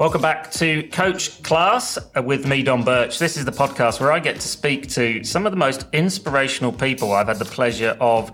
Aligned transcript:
Welcome 0.00 0.22
back 0.22 0.50
to 0.52 0.88
Coach 0.88 1.42
Class 1.42 1.98
with 2.24 2.46
me, 2.46 2.62
Dom 2.62 2.84
Birch. 2.84 3.18
This 3.18 3.36
is 3.36 3.44
the 3.44 3.52
podcast 3.52 4.00
where 4.00 4.10
I 4.10 4.18
get 4.18 4.36
to 4.36 4.48
speak 4.48 4.88
to 4.92 5.22
some 5.24 5.44
of 5.44 5.52
the 5.52 5.58
most 5.58 5.84
inspirational 5.92 6.72
people 6.72 7.12
I've 7.12 7.26
had 7.26 7.38
the 7.38 7.44
pleasure 7.44 7.98
of 8.00 8.32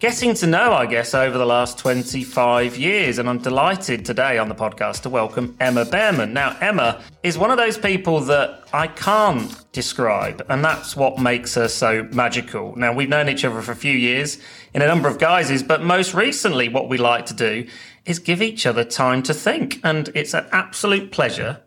getting 0.00 0.34
to 0.34 0.48
know, 0.48 0.72
I 0.72 0.84
guess, 0.86 1.14
over 1.14 1.38
the 1.38 1.46
last 1.46 1.78
25 1.78 2.76
years. 2.76 3.18
And 3.18 3.28
I'm 3.28 3.38
delighted 3.38 4.04
today 4.04 4.36
on 4.38 4.48
the 4.48 4.56
podcast 4.56 5.02
to 5.02 5.08
welcome 5.08 5.56
Emma 5.60 5.84
Bearman. 5.84 6.32
Now, 6.32 6.56
Emma 6.60 7.00
is 7.22 7.38
one 7.38 7.52
of 7.52 7.56
those 7.56 7.78
people 7.78 8.18
that 8.22 8.64
I 8.72 8.88
can't 8.88 9.64
describe, 9.70 10.44
and 10.48 10.64
that's 10.64 10.96
what 10.96 11.20
makes 11.20 11.54
her 11.54 11.68
so 11.68 12.08
magical. 12.10 12.74
Now, 12.74 12.92
we've 12.92 13.08
known 13.08 13.28
each 13.28 13.44
other 13.44 13.62
for 13.62 13.70
a 13.70 13.76
few 13.76 13.96
years 13.96 14.38
in 14.74 14.82
a 14.82 14.86
number 14.88 15.08
of 15.08 15.20
guises, 15.20 15.62
but 15.62 15.84
most 15.84 16.14
recently, 16.14 16.68
what 16.68 16.88
we 16.88 16.98
like 16.98 17.26
to 17.26 17.34
do 17.34 17.68
is 18.06 18.18
give 18.18 18.40
each 18.40 18.64
other 18.64 18.84
time 18.84 19.22
to 19.24 19.34
think. 19.34 19.80
And 19.84 20.08
it's 20.14 20.32
an 20.32 20.46
absolute 20.52 21.10
pleasure 21.12 21.60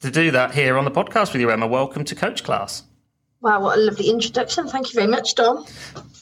to 0.00 0.10
do 0.10 0.30
that 0.30 0.54
here 0.54 0.76
on 0.76 0.84
the 0.84 0.90
podcast 0.90 1.32
with 1.32 1.40
you, 1.40 1.50
Emma. 1.50 1.66
Welcome 1.66 2.04
to 2.04 2.14
Coach 2.14 2.44
Class. 2.44 2.84
Wow, 3.40 3.62
what 3.62 3.78
a 3.78 3.80
lovely 3.80 4.10
introduction. 4.10 4.66
Thank 4.66 4.92
you 4.92 4.98
very 4.98 5.10
much, 5.10 5.34
Dom. 5.34 5.64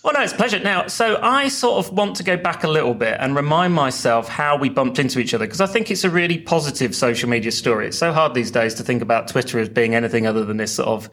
Well, 0.03 0.13
no, 0.13 0.21
it's 0.21 0.33
a 0.33 0.37
pleasure. 0.37 0.59
Now, 0.59 0.89
so 0.89 1.19
I 1.23 1.49
sort 1.49 1.85
of 1.85 1.93
want 1.93 2.17
to 2.17 2.23
go 2.23 2.37
back 2.37 2.65
a 2.65 2.69
little 2.69 2.93
bit 2.93 3.17
and 3.21 3.35
remind 3.35 3.73
myself 3.73 4.29
how 4.29 4.59
we 4.59 4.69
bumped 4.69 4.99
into 4.99 5.19
each 5.19 5.33
other 5.33 5.47
because 5.47 5.61
I 5.61 5.67
think 5.67 5.91
it's 5.91 6.05
a 6.05 6.11
really 6.11 6.39
positive 6.39 6.95
social 6.95 7.29
media 7.29 7.51
story. 7.51 7.87
It's 7.87 7.97
so 7.97 8.13
hard 8.13 8.35
these 8.35 8.51
days 8.51 8.75
to 8.75 8.83
think 8.83 9.01
about 9.01 9.29
Twitter 9.29 9.59
as 9.59 9.69
being 9.69 9.95
anything 9.95 10.27
other 10.27 10.45
than 10.45 10.59
this 10.59 10.75
sort 10.75 10.89
of, 10.89 11.09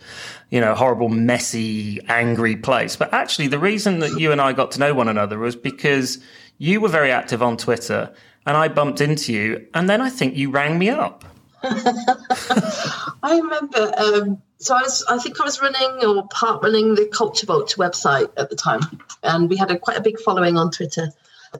you 0.49 0.59
know, 0.59 0.75
horrible, 0.75 1.07
messy, 1.07 2.01
angry 2.09 2.57
place. 2.57 2.95
But 2.97 3.13
actually, 3.13 3.47
the 3.47 3.59
reason 3.59 3.99
that 3.99 4.19
you 4.19 4.31
and 4.31 4.41
I 4.41 4.51
got 4.51 4.71
to 4.71 4.79
know 4.79 4.93
one 4.93 5.07
another 5.07 5.39
was 5.39 5.55
because 5.55 6.19
you 6.57 6.81
were 6.81 6.89
very 6.89 7.11
active 7.11 7.41
on 7.41 7.57
Twitter 7.57 8.13
and 8.45 8.57
I 8.57 8.67
bumped 8.67 9.01
into 9.01 9.33
you. 9.33 9.67
And 9.73 9.89
then 9.89 10.01
I 10.01 10.09
think 10.09 10.35
you 10.35 10.51
rang 10.51 10.77
me 10.77 10.89
up. 10.89 11.25
I 11.63 13.39
remember 13.41 13.93
um, 13.97 14.41
so 14.61 14.75
I 14.75 14.81
was, 14.81 15.03
I 15.09 15.17
think 15.17 15.41
I 15.41 15.43
was 15.43 15.59
running 15.59 16.05
or 16.05 16.27
part 16.27 16.63
running 16.63 16.93
the 16.95 17.07
Culture 17.07 17.47
Vulture 17.47 17.77
website 17.77 18.31
at 18.37 18.49
the 18.49 18.55
time, 18.55 18.81
and 19.23 19.49
we 19.49 19.57
had 19.57 19.71
a 19.71 19.77
quite 19.77 19.97
a 19.97 20.01
big 20.01 20.19
following 20.19 20.57
on 20.57 20.71
Twitter. 20.71 21.11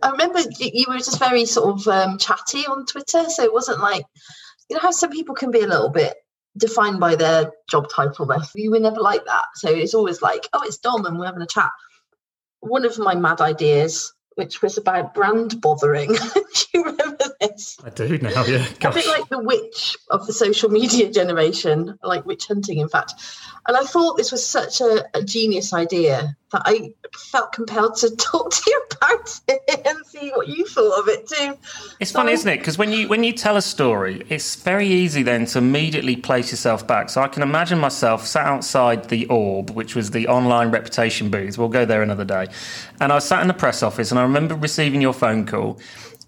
I 0.02 0.12
remember 0.12 0.40
you 0.60 0.86
were 0.88 0.98
just 0.98 1.20
very 1.20 1.46
sort 1.46 1.80
of 1.80 1.88
um, 1.88 2.18
chatty 2.18 2.66
on 2.66 2.86
Twitter, 2.86 3.26
so 3.30 3.44
it 3.44 3.54
wasn't 3.54 3.80
like 3.80 4.06
you 4.70 4.76
know 4.76 4.82
how 4.82 4.92
some 4.92 5.12
people 5.12 5.36
can 5.36 5.52
be 5.52 5.62
a 5.62 5.68
little 5.68 5.90
bit 5.90 6.16
defined 6.58 7.00
by 7.00 7.16
their 7.16 7.52
job 7.70 7.88
title. 7.90 8.26
There, 8.26 8.38
you 8.56 8.72
were 8.72 8.80
never 8.80 9.02
like 9.02 9.26
that. 9.26 9.46
So 9.56 9.70
it's 9.70 9.94
always 9.94 10.22
like, 10.22 10.48
oh, 10.54 10.62
it's 10.64 10.78
Dom, 10.78 11.06
and 11.06 11.20
we're 11.20 11.26
having 11.26 11.42
a 11.42 11.48
chat. 11.48 11.72
One 12.60 12.86
of 12.86 13.00
my 13.00 13.16
mad 13.16 13.42
ideas 13.42 14.14
which 14.36 14.62
was 14.62 14.78
about 14.78 15.14
brand 15.14 15.60
bothering. 15.62 16.14
do 16.14 16.64
you 16.74 16.84
remember 16.84 17.26
this? 17.40 17.78
I 17.84 17.90
do 17.90 18.18
now, 18.18 18.46
yeah. 18.46 18.66
Gosh. 18.80 18.94
A 18.94 18.96
bit 18.96 19.08
like 19.08 19.30
the 19.30 19.40
witch 19.40 19.98
of 20.10 20.26
the 20.28 20.34
social 20.34 20.70
media 20.70 21.12
generation, 21.12 21.98
like 22.04 22.26
witch 22.26 22.48
hunting, 22.48 22.80
in 22.80 22.90
fact. 22.90 23.14
And 23.68 23.76
I 23.76 23.84
thought 23.84 24.18
this 24.18 24.32
was 24.32 24.46
such 24.46 24.82
a, 24.82 25.06
a 25.14 25.24
genius 25.24 25.74
idea 25.74 26.38
that 26.52 26.64
I 26.66 26.94
felt 27.18 27.54
compelled 27.54 27.96
to 27.98 28.16
talk 28.16 28.52
to 28.52 28.62
you 28.68 28.82
about 28.92 29.40
it 29.48 29.88
and 29.88 30.06
see 30.06 30.30
what 30.32 30.48
you 30.48 30.66
thought 30.66 31.00
of 31.00 31.08
it 31.08 31.28
too. 31.28 31.58
It's 32.00 32.12
so, 32.12 32.20
funny, 32.20 32.34
isn't 32.34 32.48
it? 32.48 32.60
Because 32.60 32.78
when 32.78 32.92
you 32.92 33.08
when 33.08 33.24
you 33.24 33.34
tell 33.34 33.58
a 33.58 33.62
story, 33.62 34.26
it's 34.30 34.56
very 34.56 34.88
easy 34.88 35.24
then 35.24 35.46
to 35.48 35.58
immediately 35.58 36.16
place 36.16 36.52
yourself 36.52 36.86
back. 36.86 37.10
So 37.10 37.22
I 37.22 37.28
can 37.28 37.44
imagine 37.44 37.80
myself 37.80 38.26
sat 38.26 38.46
outside 38.46 39.10
the 39.10 39.26
Orb, 39.28 39.72
which 39.72 39.96
was 39.96 40.12
the 40.12 40.28
online 40.28 40.72
reputation 40.72 41.30
booth. 41.30 41.58
We'll 41.58 41.70
go 41.70 41.86
there 41.86 42.02
another 42.02 42.26
day. 42.26 42.48
And 43.00 43.12
I 43.12 43.16
was 43.16 43.26
sat 43.26 43.42
in 43.42 43.48
the 43.48 43.54
press 43.54 43.84
office, 43.84 44.12
and 44.12 44.20
I 44.20 44.24
remember 44.24 44.56
receiving 44.56 45.02
your 45.02 45.14
phone 45.14 45.46
call. 45.46 45.80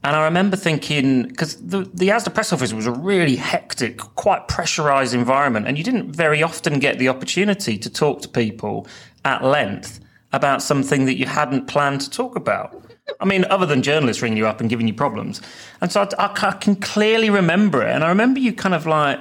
And 0.05 0.17
I 0.17 0.25
remember 0.25 0.57
thinking, 0.57 1.29
because 1.29 1.55
the, 1.65 1.89
the 1.93 2.09
ASDA 2.09 2.33
press 2.33 2.51
office 2.51 2.73
was 2.73 2.85
a 2.85 2.91
really 2.91 3.37
hectic, 3.37 3.97
quite 3.97 4.49
pressurized 4.49 5.13
environment, 5.13 5.65
and 5.65 5.77
you 5.77 5.83
didn't 5.83 6.11
very 6.11 6.43
often 6.43 6.79
get 6.79 6.99
the 6.99 7.07
opportunity 7.07 7.77
to 7.77 7.89
talk 7.89 8.21
to 8.23 8.27
people 8.27 8.85
at 9.23 9.45
length 9.45 10.02
about 10.33 10.61
something 10.61 11.05
that 11.05 11.17
you 11.17 11.25
hadn't 11.25 11.67
planned 11.67 12.01
to 12.01 12.09
talk 12.09 12.35
about. 12.35 12.83
I 13.19 13.25
mean, 13.25 13.45
other 13.45 13.65
than 13.65 13.81
journalists 13.81 14.21
ringing 14.21 14.37
you 14.37 14.47
up 14.47 14.59
and 14.59 14.69
giving 14.69 14.87
you 14.87 14.93
problems. 14.93 15.41
And 15.79 15.91
so 15.91 16.07
I, 16.17 16.25
I, 16.25 16.51
can 16.53 16.75
clearly 16.75 17.29
remember 17.29 17.81
it. 17.83 17.91
And 17.91 18.03
I 18.03 18.09
remember 18.09 18.39
you 18.39 18.53
kind 18.53 18.73
of 18.73 18.85
like, 18.85 19.19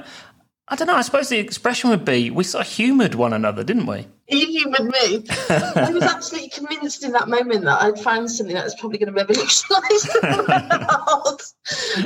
I 0.69 0.77
don't 0.77 0.87
know, 0.87 0.95
I 0.95 1.03
suppose 1.03 1.29
the 1.29 1.39
expression 1.39 1.91
would 1.91 2.05
be 2.05 2.31
we 2.31 2.45
sort 2.45 2.67
of 2.67 2.73
humoured 2.73 3.15
one 3.15 3.33
another, 3.33 3.63
didn't 3.63 3.87
we? 3.87 4.07
You 4.33 4.47
humoured 4.47 4.85
me. 4.85 5.25
I 5.51 5.91
was 5.93 6.03
absolutely 6.03 6.49
convinced 6.49 7.05
in 7.05 7.13
that 7.13 7.29
moment 7.29 7.65
that 7.65 7.83
I'd 7.83 7.99
found 7.99 8.31
something 8.31 8.57
that 8.57 8.65
was 8.65 8.75
probably 8.77 8.99
going 8.99 9.13
to 9.13 9.21
revolutionise 9.21 10.03
the 10.05 11.05
world. 11.19 11.43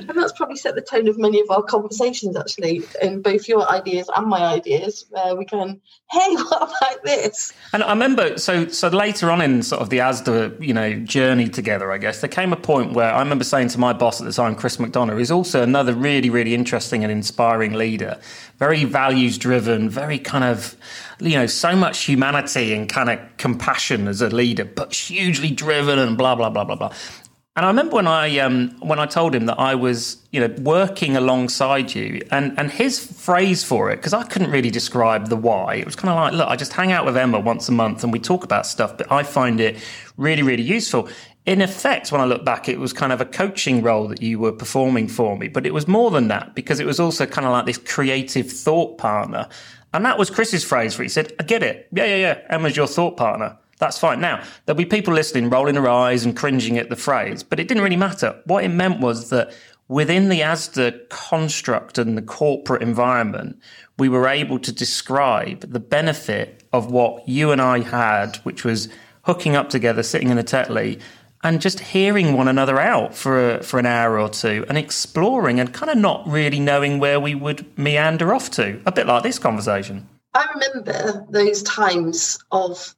and 0.08 0.18
that's 0.18 0.32
probably 0.32 0.56
set 0.56 0.74
the 0.74 0.80
tone 0.80 1.06
of 1.06 1.18
many 1.18 1.40
of 1.40 1.48
our 1.50 1.62
conversations, 1.62 2.36
actually, 2.36 2.82
in 3.00 3.22
both 3.22 3.48
your 3.48 3.70
ideas 3.70 4.10
and 4.16 4.26
my 4.26 4.44
ideas, 4.44 5.06
where 5.10 5.36
we 5.36 5.44
can, 5.44 5.80
hey, 6.10 6.34
what 6.34 6.62
about 6.62 7.04
this? 7.04 7.52
And 7.72 7.84
I 7.84 7.90
remember, 7.90 8.38
so 8.38 8.66
so 8.68 8.88
later 8.88 9.30
on 9.30 9.40
in 9.40 9.62
sort 9.62 9.80
of 9.80 9.90
the 9.90 9.98
ASDA, 9.98 10.60
you 10.60 10.74
know, 10.74 10.94
journey 11.00 11.48
together, 11.48 11.92
I 11.92 11.98
guess, 11.98 12.20
there 12.20 12.28
came 12.28 12.52
a 12.52 12.56
point 12.56 12.92
where 12.94 13.12
I 13.12 13.20
remember 13.20 13.44
saying 13.44 13.68
to 13.68 13.78
my 13.78 13.92
boss 13.92 14.20
at 14.20 14.26
the 14.26 14.32
time, 14.32 14.56
Chris 14.56 14.78
McDonough, 14.78 15.16
who's 15.16 15.30
also 15.30 15.62
another 15.62 15.94
really, 15.94 16.30
really 16.30 16.54
interesting 16.54 17.04
and 17.04 17.12
inspiring 17.12 17.74
leader, 17.74 18.18
very 18.58 18.84
values 18.84 19.38
driven, 19.38 19.88
very 19.88 20.18
kind 20.18 20.44
of, 20.44 20.76
you 21.20 21.36
know, 21.36 21.46
so 21.46 21.76
much 21.76 22.04
humanity 22.04 22.74
and 22.74 22.88
kind 22.88 23.10
of 23.10 23.18
compassion 23.36 24.08
as 24.08 24.22
a 24.22 24.28
leader, 24.28 24.64
but 24.64 24.94
hugely 24.94 25.50
driven 25.50 25.98
and 25.98 26.16
blah, 26.16 26.34
blah, 26.34 26.50
blah, 26.50 26.64
blah, 26.64 26.76
blah. 26.76 26.92
And 27.56 27.64
I 27.64 27.68
remember 27.68 27.96
when 27.96 28.06
I 28.06 28.38
um, 28.40 28.76
when 28.80 28.98
I 28.98 29.06
told 29.06 29.34
him 29.34 29.46
that 29.46 29.58
I 29.58 29.74
was, 29.74 30.18
you 30.30 30.40
know, 30.40 30.54
working 30.60 31.16
alongside 31.16 31.94
you, 31.94 32.20
and 32.30 32.52
and 32.58 32.70
his 32.70 32.98
phrase 33.00 33.64
for 33.64 33.90
it, 33.90 33.96
because 33.96 34.12
I 34.12 34.24
couldn't 34.24 34.50
really 34.50 34.70
describe 34.70 35.28
the 35.28 35.36
why. 35.36 35.76
It 35.76 35.86
was 35.86 35.96
kind 35.96 36.10
of 36.10 36.16
like, 36.16 36.34
look, 36.34 36.48
I 36.48 36.56
just 36.56 36.74
hang 36.74 36.92
out 36.92 37.06
with 37.06 37.16
Emma 37.16 37.40
once 37.40 37.66
a 37.70 37.72
month, 37.72 38.04
and 38.04 38.12
we 38.12 38.18
talk 38.18 38.44
about 38.44 38.66
stuff, 38.66 38.98
but 38.98 39.10
I 39.10 39.22
find 39.22 39.58
it 39.58 39.78
really, 40.18 40.42
really 40.42 40.62
useful 40.62 41.08
in 41.46 41.62
effect, 41.62 42.10
when 42.10 42.20
I 42.20 42.24
look 42.24 42.44
back, 42.44 42.68
it 42.68 42.80
was 42.80 42.92
kind 42.92 43.12
of 43.12 43.20
a 43.20 43.24
coaching 43.24 43.80
role 43.80 44.08
that 44.08 44.20
you 44.20 44.40
were 44.40 44.52
performing 44.52 45.06
for 45.06 45.36
me, 45.38 45.46
but 45.46 45.64
it 45.64 45.72
was 45.72 45.86
more 45.86 46.10
than 46.10 46.26
that 46.28 46.56
because 46.56 46.80
it 46.80 46.86
was 46.86 46.98
also 46.98 47.24
kind 47.24 47.46
of 47.46 47.52
like 47.52 47.66
this 47.66 47.78
creative 47.78 48.50
thought 48.50 48.98
partner. 48.98 49.48
And 49.94 50.04
that 50.04 50.18
was 50.18 50.28
Chris's 50.28 50.64
phrase 50.64 50.98
where 50.98 51.04
he 51.04 51.08
said, 51.08 51.32
I 51.38 51.44
get 51.44 51.62
it. 51.62 51.88
Yeah, 51.92 52.04
yeah, 52.04 52.16
yeah. 52.16 52.40
Emma's 52.50 52.76
your 52.76 52.88
thought 52.88 53.16
partner. 53.16 53.56
That's 53.78 53.98
fine. 53.98 54.20
Now, 54.20 54.42
there'll 54.64 54.76
be 54.76 54.86
people 54.86 55.14
listening, 55.14 55.48
rolling 55.48 55.74
their 55.74 55.88
eyes 55.88 56.24
and 56.24 56.36
cringing 56.36 56.78
at 56.78 56.90
the 56.90 56.96
phrase, 56.96 57.42
but 57.44 57.60
it 57.60 57.68
didn't 57.68 57.84
really 57.84 57.96
matter. 57.96 58.40
What 58.46 58.64
it 58.64 58.68
meant 58.68 59.00
was 59.00 59.30
that 59.30 59.52
within 59.86 60.28
the 60.28 60.40
ASDA 60.40 61.08
construct 61.10 61.96
and 61.96 62.18
the 62.18 62.22
corporate 62.22 62.82
environment, 62.82 63.60
we 63.98 64.08
were 64.08 64.26
able 64.26 64.58
to 64.58 64.72
describe 64.72 65.60
the 65.60 65.80
benefit 65.80 66.64
of 66.72 66.90
what 66.90 67.28
you 67.28 67.52
and 67.52 67.60
I 67.60 67.80
had, 67.80 68.36
which 68.38 68.64
was 68.64 68.88
hooking 69.22 69.54
up 69.54 69.70
together, 69.70 70.02
sitting 70.02 70.30
in 70.30 70.38
a 70.38 70.42
Tetley, 70.44 71.00
and 71.46 71.60
just 71.60 71.78
hearing 71.78 72.36
one 72.36 72.48
another 72.48 72.80
out 72.80 73.14
for 73.14 73.52
a, 73.52 73.62
for 73.62 73.78
an 73.78 73.86
hour 73.86 74.18
or 74.18 74.28
two 74.28 74.66
and 74.68 74.76
exploring 74.76 75.60
and 75.60 75.72
kind 75.72 75.90
of 75.90 75.96
not 75.96 76.26
really 76.26 76.58
knowing 76.58 76.98
where 76.98 77.20
we 77.20 77.36
would 77.36 77.64
meander 77.78 78.34
off 78.34 78.50
to. 78.50 78.82
A 78.84 78.90
bit 78.90 79.06
like 79.06 79.22
this 79.22 79.38
conversation. 79.38 80.08
I 80.34 80.44
remember 80.54 81.24
those 81.30 81.62
times 81.62 82.36
of 82.50 82.96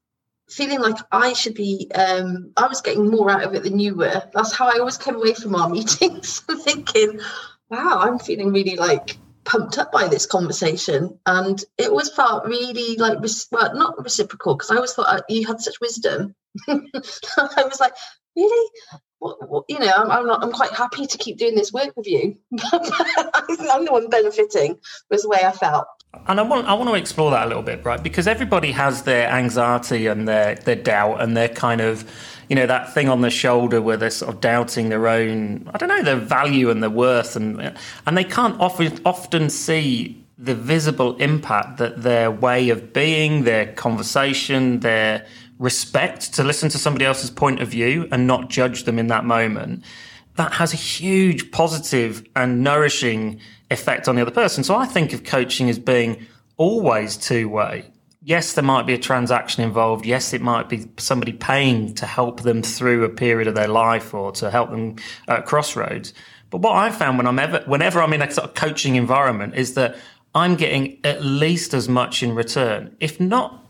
feeling 0.48 0.80
like 0.80 0.96
I 1.12 1.34
should 1.34 1.54
be. 1.54 1.90
Um, 1.94 2.52
I 2.56 2.66
was 2.68 2.80
getting 2.80 3.10
more 3.10 3.30
out 3.30 3.42
of 3.42 3.54
it 3.54 3.64
than 3.64 3.78
you 3.78 3.94
were. 3.94 4.22
That's 4.32 4.52
how 4.52 4.66
I 4.66 4.78
always 4.78 4.96
came 4.96 5.16
away 5.16 5.34
from 5.34 5.54
our 5.54 5.68
meetings, 5.78 6.40
thinking, 6.62 7.20
"Wow, 7.68 7.98
I'm 8.00 8.18
feeling 8.18 8.52
really 8.52 8.76
like." 8.76 9.18
pumped 9.44 9.78
up 9.78 9.90
by 9.90 10.06
this 10.06 10.26
conversation 10.26 11.18
and 11.24 11.64
it 11.78 11.88
always 11.88 12.10
felt 12.10 12.44
really 12.44 12.96
like 12.96 13.18
well 13.50 13.74
not 13.74 13.96
reciprocal 14.04 14.54
because 14.54 14.70
i 14.70 14.74
always 14.74 14.92
thought 14.92 15.08
uh, 15.08 15.22
you 15.30 15.46
had 15.46 15.58
such 15.58 15.80
wisdom 15.80 16.34
i 16.68 17.64
was 17.64 17.80
like 17.80 17.94
really? 18.38 18.70
What, 19.18 19.50
what, 19.50 19.64
you 19.68 19.78
know, 19.78 19.92
I'm, 19.96 20.10
I'm, 20.10 20.26
not, 20.26 20.44
I'm 20.44 20.52
quite 20.52 20.70
happy 20.70 21.06
to 21.06 21.18
keep 21.18 21.38
doing 21.38 21.56
this 21.56 21.72
work 21.72 21.96
with 21.96 22.06
you. 22.06 22.36
I'm 22.72 23.84
the 23.84 23.88
one 23.90 24.08
benefiting, 24.08 24.78
was 25.10 25.22
the 25.22 25.28
way 25.28 25.40
I 25.44 25.50
felt. 25.50 25.86
And 26.26 26.40
I 26.40 26.42
want, 26.42 26.66
I 26.66 26.74
want 26.74 26.88
to 26.88 26.94
explore 26.94 27.30
that 27.32 27.46
a 27.46 27.48
little 27.48 27.62
bit, 27.62 27.84
right? 27.84 28.02
Because 28.02 28.26
everybody 28.26 28.72
has 28.72 29.02
their 29.02 29.28
anxiety 29.28 30.06
and 30.06 30.26
their, 30.26 30.54
their 30.54 30.76
doubt 30.76 31.20
and 31.20 31.36
their 31.36 31.48
kind 31.48 31.80
of, 31.80 32.08
you 32.48 32.56
know, 32.56 32.66
that 32.66 32.94
thing 32.94 33.08
on 33.08 33.20
the 33.20 33.30
shoulder 33.30 33.82
where 33.82 33.96
they're 33.96 34.10
sort 34.10 34.34
of 34.34 34.40
doubting 34.40 34.88
their 34.88 35.08
own, 35.08 35.68
I 35.74 35.78
don't 35.78 35.88
know, 35.88 36.02
their 36.02 36.16
value 36.16 36.70
and 36.70 36.82
their 36.82 36.90
worth. 36.90 37.36
And, 37.36 37.74
and 38.06 38.16
they 38.16 38.24
can't 38.24 38.58
often, 38.60 39.00
often 39.04 39.50
see 39.50 40.24
the 40.38 40.54
visible 40.54 41.16
impact 41.16 41.78
that 41.78 42.02
their 42.02 42.30
way 42.30 42.70
of 42.70 42.92
being, 42.92 43.42
their 43.42 43.72
conversation, 43.74 44.80
their 44.80 45.26
respect 45.58 46.34
to 46.34 46.44
listen 46.44 46.68
to 46.70 46.78
somebody 46.78 47.04
else's 47.04 47.30
point 47.30 47.60
of 47.60 47.68
view 47.68 48.08
and 48.12 48.26
not 48.26 48.48
judge 48.48 48.84
them 48.84 48.98
in 48.98 49.08
that 49.08 49.24
moment, 49.24 49.84
that 50.36 50.52
has 50.54 50.72
a 50.72 50.76
huge 50.76 51.50
positive 51.50 52.24
and 52.36 52.62
nourishing 52.62 53.40
effect 53.70 54.08
on 54.08 54.14
the 54.14 54.22
other 54.22 54.30
person. 54.30 54.62
So 54.62 54.76
I 54.76 54.86
think 54.86 55.12
of 55.12 55.24
coaching 55.24 55.68
as 55.68 55.78
being 55.78 56.26
always 56.56 57.16
two 57.16 57.48
way. 57.48 57.90
Yes, 58.22 58.52
there 58.52 58.64
might 58.64 58.86
be 58.86 58.94
a 58.94 58.98
transaction 58.98 59.62
involved. 59.62 60.04
Yes, 60.04 60.32
it 60.32 60.40
might 60.40 60.68
be 60.68 60.86
somebody 60.98 61.32
paying 61.32 61.94
to 61.94 62.06
help 62.06 62.42
them 62.42 62.62
through 62.62 63.04
a 63.04 63.08
period 63.08 63.48
of 63.48 63.54
their 63.54 63.68
life 63.68 64.12
or 64.12 64.32
to 64.32 64.50
help 64.50 64.70
them 64.70 64.96
at 65.28 65.46
crossroads. 65.46 66.12
But 66.50 66.60
what 66.60 66.76
I 66.76 66.90
found 66.90 67.18
when 67.18 67.26
I'm 67.26 67.38
ever, 67.38 67.62
whenever 67.66 68.02
I'm 68.02 68.12
in 68.12 68.22
a 68.22 68.30
sort 68.30 68.48
of 68.48 68.54
coaching 68.54 68.96
environment 68.96 69.54
is 69.54 69.74
that 69.74 69.96
I'm 70.34 70.56
getting 70.56 70.98
at 71.04 71.22
least 71.22 71.74
as 71.74 71.88
much 71.88 72.22
in 72.22 72.34
return, 72.34 72.94
if 73.00 73.18
not 73.20 73.64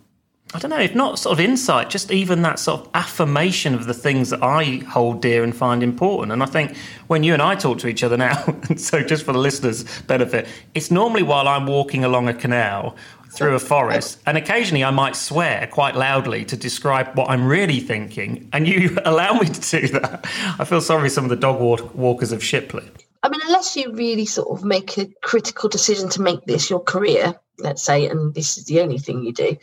I 0.54 0.58
don't 0.58 0.70
know, 0.70 0.80
if 0.80 0.94
not 0.94 1.18
sort 1.18 1.34
of 1.34 1.40
insight, 1.44 1.90
just 1.90 2.10
even 2.10 2.40
that 2.40 2.58
sort 2.58 2.80
of 2.80 2.88
affirmation 2.94 3.74
of 3.74 3.84
the 3.84 3.92
things 3.92 4.30
that 4.30 4.42
I 4.42 4.76
hold 4.88 5.20
dear 5.20 5.44
and 5.44 5.54
find 5.54 5.82
important. 5.82 6.32
And 6.32 6.42
I 6.42 6.46
think 6.46 6.74
when 7.06 7.22
you 7.22 7.34
and 7.34 7.42
I 7.42 7.54
talk 7.54 7.78
to 7.80 7.86
each 7.86 8.02
other 8.02 8.16
now, 8.16 8.56
so 8.76 9.02
just 9.02 9.24
for 9.24 9.32
the 9.32 9.38
listeners' 9.38 9.84
benefit, 10.02 10.48
it's 10.74 10.90
normally 10.90 11.22
while 11.22 11.46
I'm 11.46 11.66
walking 11.66 12.02
along 12.02 12.28
a 12.28 12.34
canal 12.34 12.96
through 13.30 13.56
a 13.56 13.58
forest, 13.58 14.20
and 14.24 14.38
occasionally 14.38 14.82
I 14.82 14.90
might 14.90 15.16
swear 15.16 15.66
quite 15.66 15.96
loudly 15.96 16.46
to 16.46 16.56
describe 16.56 17.14
what 17.14 17.28
I'm 17.28 17.46
really 17.46 17.80
thinking, 17.80 18.48
and 18.54 18.66
you 18.66 18.96
allow 19.04 19.34
me 19.34 19.48
to 19.48 19.80
do 19.80 19.88
that. 19.88 20.26
I 20.58 20.64
feel 20.64 20.80
sorry 20.80 21.10
for 21.10 21.14
some 21.14 21.24
of 21.24 21.30
the 21.30 21.36
dog 21.36 21.60
walkers 21.94 22.32
of 22.32 22.42
Shipley. 22.42 22.90
I 23.22 23.28
mean, 23.28 23.40
unless 23.44 23.76
you 23.76 23.92
really 23.92 24.24
sort 24.24 24.48
of 24.48 24.64
make 24.64 24.96
a 24.96 25.08
critical 25.20 25.68
decision 25.68 26.08
to 26.10 26.22
make 26.22 26.42
this 26.46 26.70
your 26.70 26.80
career, 26.80 27.38
let's 27.58 27.82
say, 27.82 28.06
and 28.06 28.32
this 28.32 28.56
is 28.56 28.64
the 28.64 28.80
only 28.80 28.96
thing 28.96 29.22
you 29.22 29.32
do 29.32 29.58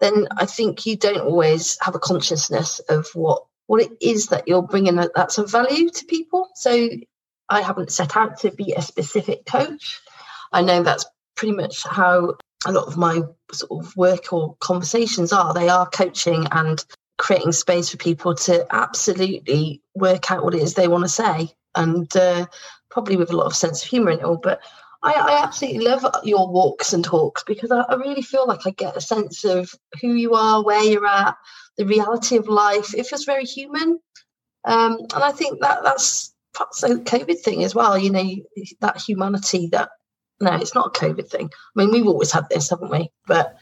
then 0.00 0.26
I 0.36 0.46
think 0.46 0.86
you 0.86 0.96
don't 0.96 1.26
always 1.26 1.78
have 1.80 1.94
a 1.94 2.00
consciousness 2.00 2.80
of 2.88 3.08
what 3.14 3.44
what 3.66 3.82
it 3.82 3.92
is 4.00 4.26
that 4.26 4.46
you're 4.46 4.62
bringing 4.62 4.96
that's 4.96 5.38
of 5.38 5.50
value 5.50 5.88
to 5.88 6.04
people. 6.04 6.48
So 6.54 6.88
I 7.48 7.62
haven't 7.62 7.92
set 7.92 8.16
out 8.16 8.40
to 8.40 8.50
be 8.50 8.72
a 8.72 8.82
specific 8.82 9.46
coach. 9.46 10.00
I 10.52 10.62
know 10.62 10.82
that's 10.82 11.06
pretty 11.34 11.54
much 11.54 11.82
how 11.84 12.34
a 12.66 12.72
lot 12.72 12.86
of 12.86 12.96
my 12.96 13.22
sort 13.52 13.84
of 13.84 13.96
work 13.96 14.32
or 14.32 14.56
conversations 14.60 15.32
are. 15.32 15.54
They 15.54 15.68
are 15.68 15.88
coaching 15.88 16.46
and 16.50 16.84
creating 17.18 17.52
space 17.52 17.90
for 17.90 17.96
people 17.96 18.34
to 18.34 18.66
absolutely 18.70 19.82
work 19.94 20.30
out 20.30 20.44
what 20.44 20.54
it 20.54 20.62
is 20.62 20.74
they 20.74 20.88
want 20.88 21.04
to 21.04 21.08
say, 21.08 21.52
and 21.74 22.14
uh, 22.16 22.46
probably 22.90 23.16
with 23.16 23.30
a 23.30 23.36
lot 23.36 23.46
of 23.46 23.56
sense 23.56 23.82
of 23.82 23.88
humour 23.88 24.10
in 24.10 24.20
it 24.20 24.24
all. 24.24 24.36
But 24.36 24.60
I, 25.04 25.12
I 25.12 25.42
absolutely 25.42 25.86
love 25.86 26.04
your 26.24 26.50
walks 26.50 26.92
and 26.92 27.04
talks 27.04 27.44
because 27.44 27.70
I, 27.70 27.82
I 27.82 27.94
really 27.94 28.22
feel 28.22 28.46
like 28.46 28.66
I 28.66 28.70
get 28.70 28.96
a 28.96 29.00
sense 29.00 29.44
of 29.44 29.70
who 30.00 30.14
you 30.14 30.34
are, 30.34 30.64
where 30.64 30.82
you're 30.82 31.06
at, 31.06 31.36
the 31.76 31.84
reality 31.84 32.36
of 32.36 32.48
life. 32.48 32.94
It 32.94 33.06
feels 33.06 33.24
very 33.24 33.44
human. 33.44 34.00
Um, 34.64 34.98
and 35.14 35.22
I 35.22 35.30
think 35.30 35.60
that 35.60 35.82
that's 35.82 36.34
perhaps 36.54 36.82
a 36.82 36.96
COVID 36.96 37.38
thing 37.40 37.64
as 37.64 37.74
well. 37.74 37.98
You 37.98 38.10
know, 38.10 38.30
that 38.80 39.00
humanity 39.00 39.68
that 39.72 39.90
no, 40.40 40.54
it's 40.54 40.74
not 40.74 40.96
a 40.96 41.00
COVID 41.00 41.28
thing. 41.28 41.50
I 41.76 41.80
mean, 41.80 41.92
we've 41.92 42.06
always 42.06 42.32
had 42.32 42.48
this, 42.48 42.70
haven't 42.70 42.90
we? 42.90 43.10
But 43.26 43.56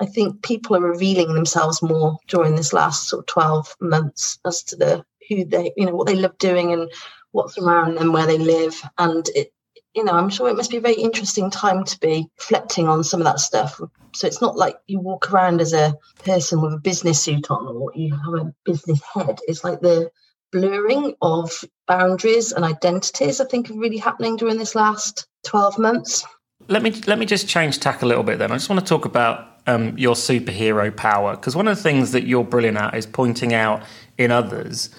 I 0.00 0.06
think 0.06 0.42
people 0.42 0.76
are 0.76 0.80
revealing 0.80 1.34
themselves 1.34 1.82
more 1.82 2.18
during 2.26 2.56
this 2.56 2.72
last 2.72 3.08
sort 3.08 3.20
of 3.20 3.26
12 3.26 3.76
months 3.80 4.38
as 4.44 4.62
to 4.64 4.76
the 4.76 5.04
who 5.28 5.44
they, 5.44 5.72
you 5.76 5.86
know, 5.86 5.94
what 5.94 6.06
they 6.06 6.16
love 6.16 6.36
doing 6.38 6.72
and 6.72 6.90
what's 7.30 7.56
around 7.58 7.94
them, 7.94 8.12
where 8.12 8.26
they 8.26 8.38
live. 8.38 8.82
And 8.98 9.28
it, 9.34 9.52
you 9.94 10.04
know, 10.04 10.12
I'm 10.12 10.28
sure 10.28 10.48
it 10.48 10.56
must 10.56 10.70
be 10.70 10.76
a 10.76 10.80
very 10.80 10.94
interesting 10.94 11.50
time 11.50 11.84
to 11.84 11.98
be 11.98 12.26
reflecting 12.38 12.88
on 12.88 13.02
some 13.02 13.20
of 13.20 13.24
that 13.24 13.40
stuff. 13.40 13.80
So 14.14 14.26
it's 14.26 14.40
not 14.40 14.56
like 14.56 14.76
you 14.86 15.00
walk 15.00 15.32
around 15.32 15.60
as 15.60 15.72
a 15.72 15.96
person 16.24 16.60
with 16.60 16.72
a 16.72 16.78
business 16.78 17.20
suit 17.20 17.50
on 17.50 17.66
or 17.66 17.90
you 17.94 18.14
have 18.14 18.46
a 18.46 18.54
business 18.64 19.00
head. 19.14 19.38
It's 19.46 19.64
like 19.64 19.80
the 19.80 20.10
blurring 20.52 21.14
of 21.22 21.52
boundaries 21.86 22.52
and 22.52 22.64
identities, 22.64 23.40
I 23.40 23.44
think, 23.46 23.70
are 23.70 23.78
really 23.78 23.98
happening 23.98 24.36
during 24.36 24.58
this 24.58 24.74
last 24.74 25.26
12 25.46 25.78
months. 25.78 26.24
Let 26.68 26.82
me 26.82 26.92
let 27.06 27.18
me 27.18 27.26
just 27.26 27.48
change 27.48 27.80
tack 27.80 28.02
a 28.02 28.06
little 28.06 28.22
bit 28.22 28.38
then. 28.38 28.52
I 28.52 28.56
just 28.56 28.68
want 28.68 28.80
to 28.80 28.86
talk 28.86 29.04
about 29.04 29.60
um, 29.66 29.96
your 29.96 30.14
superhero 30.14 30.94
power 30.94 31.34
because 31.34 31.56
one 31.56 31.66
of 31.66 31.76
the 31.76 31.82
things 31.82 32.12
that 32.12 32.24
you're 32.24 32.44
brilliant 32.44 32.76
at 32.76 32.94
is 32.94 33.06
pointing 33.06 33.54
out 33.54 33.82
in 34.18 34.30
others 34.30 34.90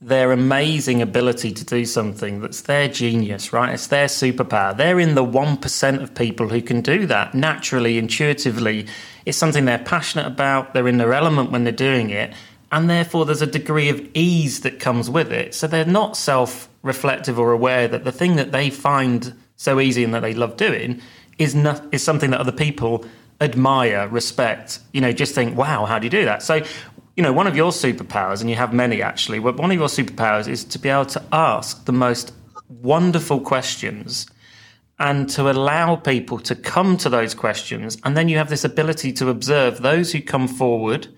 their 0.00 0.32
amazing 0.32 1.02
ability 1.02 1.52
to 1.52 1.64
do 1.64 1.84
something 1.84 2.40
that's 2.40 2.62
their 2.62 2.88
genius, 2.88 3.52
right? 3.52 3.74
It's 3.74 3.88
their 3.88 4.06
superpower. 4.06 4.74
They're 4.74 4.98
in 4.98 5.14
the 5.14 5.24
1% 5.24 6.02
of 6.02 6.14
people 6.14 6.48
who 6.48 6.62
can 6.62 6.80
do 6.80 7.06
that 7.06 7.34
naturally, 7.34 7.98
intuitively. 7.98 8.86
It's 9.26 9.36
something 9.36 9.66
they're 9.66 9.78
passionate 9.78 10.26
about, 10.26 10.72
they're 10.72 10.88
in 10.88 10.96
their 10.96 11.12
element 11.12 11.50
when 11.50 11.64
they're 11.64 11.72
doing 11.72 12.08
it, 12.08 12.32
and 12.72 12.88
therefore 12.88 13.26
there's 13.26 13.42
a 13.42 13.46
degree 13.46 13.90
of 13.90 14.08
ease 14.14 14.60
that 14.60 14.80
comes 14.80 15.10
with 15.10 15.30
it. 15.30 15.54
So 15.54 15.66
they're 15.66 15.84
not 15.84 16.16
self 16.16 16.70
reflective 16.82 17.38
or 17.38 17.52
aware 17.52 17.86
that 17.88 18.04
the 18.04 18.12
thing 18.12 18.36
that 18.36 18.52
they 18.52 18.70
find 18.70 19.34
so 19.56 19.80
easy 19.80 20.02
and 20.02 20.14
that 20.14 20.20
they 20.20 20.32
love 20.32 20.56
doing 20.56 21.02
is, 21.36 21.54
not, 21.54 21.84
is 21.92 22.02
something 22.02 22.30
that 22.30 22.40
other 22.40 22.52
people 22.52 23.04
admire, 23.42 24.08
respect, 24.08 24.78
you 24.92 25.00
know, 25.02 25.12
just 25.12 25.34
think, 25.34 25.56
wow, 25.58 25.84
how 25.84 25.98
do 25.98 26.06
you 26.06 26.10
do 26.10 26.24
that? 26.24 26.42
So 26.42 26.62
you 27.20 27.22
know, 27.22 27.34
one 27.34 27.46
of 27.46 27.54
your 27.54 27.70
superpowers, 27.70 28.40
and 28.40 28.48
you 28.48 28.56
have 28.56 28.72
many 28.72 29.02
actually, 29.02 29.40
but 29.40 29.58
one 29.58 29.70
of 29.70 29.76
your 29.76 29.88
superpowers 29.88 30.48
is 30.48 30.64
to 30.64 30.78
be 30.78 30.88
able 30.88 31.04
to 31.04 31.22
ask 31.32 31.84
the 31.84 31.92
most 31.92 32.32
wonderful 32.70 33.40
questions 33.40 34.26
and 34.98 35.28
to 35.28 35.50
allow 35.50 35.96
people 35.96 36.38
to 36.38 36.54
come 36.54 36.96
to 36.96 37.10
those 37.10 37.34
questions. 37.34 37.98
And 38.04 38.16
then 38.16 38.30
you 38.30 38.38
have 38.38 38.48
this 38.48 38.64
ability 38.64 39.12
to 39.12 39.28
observe 39.28 39.82
those 39.82 40.12
who 40.12 40.22
come 40.22 40.48
forward 40.48 41.08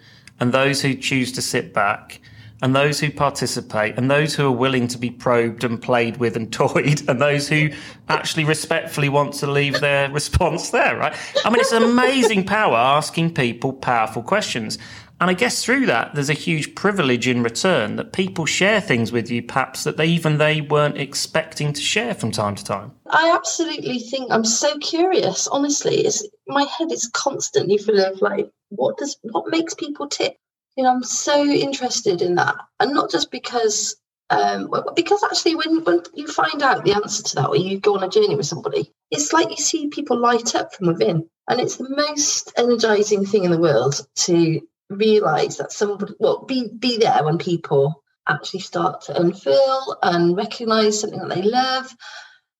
and 0.40 0.52
those 0.52 0.82
who 0.82 0.96
choose 0.96 1.30
to 1.30 1.40
sit 1.40 1.72
back 1.72 2.20
and 2.62 2.74
those 2.74 2.98
who 2.98 3.08
participate 3.08 3.96
and 3.96 4.10
those 4.10 4.34
who 4.34 4.46
are 4.46 4.50
willing 4.50 4.88
to 4.88 4.98
be 4.98 5.10
probed 5.10 5.62
and 5.62 5.80
played 5.80 6.16
with 6.16 6.36
and 6.36 6.52
toyed 6.62 7.08
and 7.08 7.20
those 7.20 7.48
who 7.48 7.70
actually 8.08 8.44
respectfully 8.44 9.08
want 9.08 9.34
to 9.34 9.48
leave 9.48 9.78
their 9.78 10.10
response 10.20 10.70
there, 10.70 10.96
right? 10.96 11.14
I 11.44 11.50
mean, 11.50 11.60
it's 11.60 11.70
an 11.70 11.84
amazing 11.84 12.44
power 12.44 12.76
asking 12.76 13.34
people 13.34 13.72
powerful 13.72 14.24
questions. 14.24 14.78
And 15.22 15.30
I 15.30 15.34
guess 15.34 15.64
through 15.64 15.86
that, 15.86 16.16
there's 16.16 16.30
a 16.30 16.34
huge 16.34 16.74
privilege 16.74 17.28
in 17.28 17.44
return 17.44 17.94
that 17.94 18.12
people 18.12 18.44
share 18.44 18.80
things 18.80 19.12
with 19.12 19.30
you, 19.30 19.40
perhaps 19.40 19.84
that 19.84 19.96
they 19.96 20.06
even 20.06 20.38
they 20.38 20.62
weren't 20.62 20.98
expecting 20.98 21.72
to 21.72 21.80
share 21.80 22.12
from 22.12 22.32
time 22.32 22.56
to 22.56 22.64
time. 22.64 22.90
I 23.08 23.30
absolutely 23.30 24.00
think 24.00 24.32
I'm 24.32 24.44
so 24.44 24.76
curious. 24.78 25.46
Honestly, 25.46 26.04
is 26.04 26.28
my 26.48 26.64
head 26.64 26.90
is 26.90 27.08
constantly 27.14 27.78
full 27.78 28.00
of 28.00 28.20
like, 28.20 28.50
what 28.70 28.98
does 28.98 29.16
what 29.22 29.48
makes 29.48 29.74
people 29.74 30.08
tick? 30.08 30.40
You 30.76 30.82
know, 30.82 30.90
I'm 30.90 31.04
so 31.04 31.44
interested 31.44 32.20
in 32.20 32.34
that, 32.34 32.56
and 32.80 32.92
not 32.92 33.08
just 33.08 33.30
because. 33.30 33.94
Um, 34.30 34.74
because 34.96 35.22
actually, 35.22 35.54
when, 35.54 35.84
when 35.84 36.02
you 36.14 36.26
find 36.26 36.62
out 36.62 36.84
the 36.84 36.94
answer 36.94 37.22
to 37.22 37.34
that, 37.36 37.48
or 37.48 37.56
you 37.56 37.78
go 37.78 37.94
on 37.94 38.02
a 38.02 38.08
journey 38.08 38.34
with 38.34 38.46
somebody, 38.46 38.90
it's 39.12 39.32
like 39.32 39.50
you 39.50 39.56
see 39.56 39.86
people 39.86 40.18
light 40.18 40.56
up 40.56 40.74
from 40.74 40.88
within, 40.88 41.28
and 41.48 41.60
it's 41.60 41.76
the 41.76 41.88
most 41.90 42.52
energizing 42.56 43.24
thing 43.24 43.44
in 43.44 43.52
the 43.52 43.58
world 43.58 44.04
to 44.16 44.60
realize 44.92 45.56
that 45.56 45.72
somebody 45.72 46.14
well 46.18 46.44
be 46.44 46.68
be 46.68 46.98
there 46.98 47.24
when 47.24 47.38
people 47.38 48.02
actually 48.28 48.60
start 48.60 49.02
to 49.02 49.20
unfurl 49.20 49.98
and 50.02 50.36
recognize 50.36 51.00
something 51.00 51.18
that 51.18 51.34
they 51.34 51.42
love. 51.42 51.94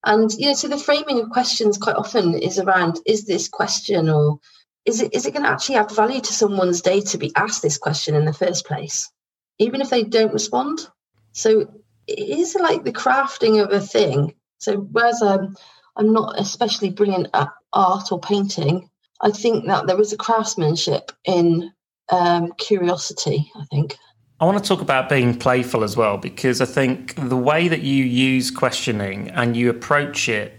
And 0.05 0.31
you 0.33 0.49
know 0.49 0.55
so 0.55 0.69
the 0.69 0.79
framing 0.79 1.21
of 1.21 1.31
questions 1.31 1.79
quite 1.79 1.97
often 1.97 2.35
is 2.35 2.59
around 2.59 3.01
is 3.07 3.25
this 3.25 3.49
question 3.49 4.09
or 4.09 4.39
is 4.85 5.01
it 5.01 5.15
is 5.15 5.27
it 5.27 5.33
going 5.33 5.45
to 5.45 5.51
actually 5.51 5.77
add 5.77 5.93
value 5.93 6.21
to 6.21 6.33
someone's 6.33 6.83
day 6.83 7.01
to 7.01 7.19
be 7.19 7.33
asked 7.37 7.63
this 7.63 7.79
question 7.79 8.15
in 8.15 8.25
the 8.25 8.33
first 8.33 8.67
place 8.67 9.11
even 9.59 9.81
if 9.81 9.91
they 9.91 10.03
don't 10.03 10.33
respond? 10.33 10.87
So 11.33 11.61
it 12.07 12.19
is 12.19 12.57
like 12.57 12.85
the 12.85 12.93
crafting 12.93 13.63
of 13.63 13.71
a 13.71 13.81
thing. 13.81 14.35
So 14.59 14.77
whereas 14.77 15.23
i'm 15.23 15.57
i'm 15.97 16.13
not 16.13 16.39
especially 16.39 16.91
brilliant 16.91 17.29
at 17.35 17.49
art 17.73 18.13
or 18.13 18.21
painting 18.21 18.89
i 19.21 19.31
think 19.31 19.67
that 19.67 19.87
there 19.87 20.01
is 20.01 20.13
a 20.13 20.17
craftsmanship 20.17 21.13
in 21.25 21.73
um, 22.13 22.53
curiosity, 22.59 23.51
I 23.57 23.65
think. 23.65 23.97
I 24.41 24.45
want 24.45 24.59
to 24.59 24.65
talk 24.65 24.81
about 24.81 25.09
being 25.09 25.39
playful 25.39 25.85
as 25.85 25.97
well, 25.97 26.19
because 26.19 26.61
I 26.61 26.65
think 26.65 27.15
the 27.29 27.37
way 27.37 27.69
that 27.69 27.83
you 27.83 28.05
use 28.05 28.51
questioning 28.51 29.31
and 29.31 29.57
you 29.57 29.71
approach 29.71 30.29
it 30.29 30.59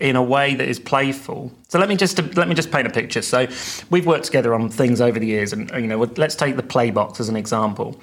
in 0.00 0.16
a 0.16 0.22
way 0.22 0.54
that 0.54 0.66
is 0.66 0.80
playful. 0.80 1.52
So 1.68 1.78
let 1.78 1.88
me 1.88 1.96
just 1.96 2.18
let 2.36 2.48
me 2.48 2.54
just 2.54 2.72
paint 2.72 2.86
a 2.86 2.90
picture. 2.90 3.22
So 3.22 3.46
we've 3.90 4.06
worked 4.06 4.24
together 4.24 4.54
on 4.54 4.68
things 4.70 5.00
over 5.00 5.18
the 5.18 5.26
years, 5.26 5.52
and 5.52 5.70
you 5.70 5.86
know, 5.86 5.98
let's 6.16 6.34
take 6.34 6.56
the 6.56 6.62
play 6.62 6.90
box 6.90 7.20
as 7.20 7.28
an 7.28 7.36
example. 7.36 8.00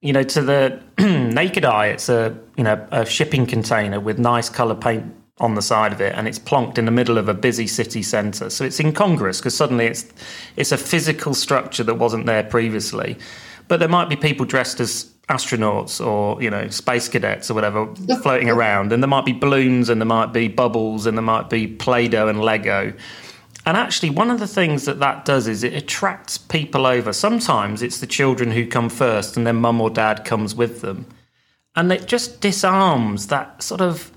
You 0.00 0.14
know, 0.14 0.22
to 0.22 0.40
the 0.40 0.82
naked 0.98 1.64
eye, 1.64 1.88
it's 1.88 2.08
a 2.08 2.38
you 2.56 2.64
know 2.64 2.86
a 2.90 3.04
shipping 3.04 3.46
container 3.46 4.00
with 4.00 4.18
nice 4.18 4.48
color 4.48 4.74
paint 4.74 5.12
on 5.40 5.54
the 5.54 5.62
side 5.62 5.92
of 5.92 6.00
it 6.00 6.14
and 6.14 6.28
it's 6.28 6.38
plonked 6.38 6.78
in 6.78 6.84
the 6.84 6.90
middle 6.90 7.18
of 7.18 7.28
a 7.28 7.34
busy 7.34 7.66
city 7.66 8.02
centre. 8.02 8.50
So 8.50 8.64
it's 8.64 8.78
incongruous 8.78 9.38
because 9.38 9.56
suddenly 9.56 9.86
it's 9.86 10.06
it's 10.56 10.70
a 10.70 10.78
physical 10.78 11.34
structure 11.34 11.82
that 11.84 11.94
wasn't 11.94 12.26
there 12.26 12.44
previously. 12.44 13.16
But 13.66 13.80
there 13.80 13.88
might 13.88 14.08
be 14.08 14.16
people 14.16 14.46
dressed 14.46 14.80
as 14.80 15.10
astronauts 15.30 16.04
or 16.04 16.42
you 16.42 16.50
know 16.50 16.68
space 16.68 17.08
cadets 17.08 17.50
or 17.50 17.54
whatever 17.54 17.86
floating 18.22 18.50
around 18.50 18.92
and 18.92 19.02
there 19.02 19.08
might 19.08 19.24
be 19.24 19.32
balloons 19.32 19.88
and 19.88 20.00
there 20.00 20.06
might 20.06 20.32
be 20.32 20.48
bubbles 20.48 21.06
and 21.06 21.16
there 21.16 21.22
might 21.22 21.48
be 21.48 21.68
play-doh 21.68 22.26
and 22.26 22.40
lego 22.40 22.92
and 23.64 23.76
actually 23.76 24.10
one 24.10 24.28
of 24.28 24.40
the 24.40 24.48
things 24.48 24.86
that 24.86 24.98
that 24.98 25.24
does 25.24 25.46
is 25.46 25.62
it 25.62 25.72
attracts 25.72 26.36
people 26.36 26.84
over 26.84 27.12
sometimes 27.12 27.80
it's 27.80 28.00
the 28.00 28.08
children 28.08 28.50
who 28.50 28.66
come 28.66 28.88
first 28.88 29.36
and 29.36 29.46
then 29.46 29.54
mum 29.54 29.80
or 29.80 29.88
dad 29.88 30.24
comes 30.24 30.52
with 30.52 30.80
them 30.80 31.06
and 31.76 31.92
it 31.92 32.08
just 32.08 32.40
disarms 32.40 33.28
that 33.28 33.62
sort 33.62 33.80
of 33.80 34.10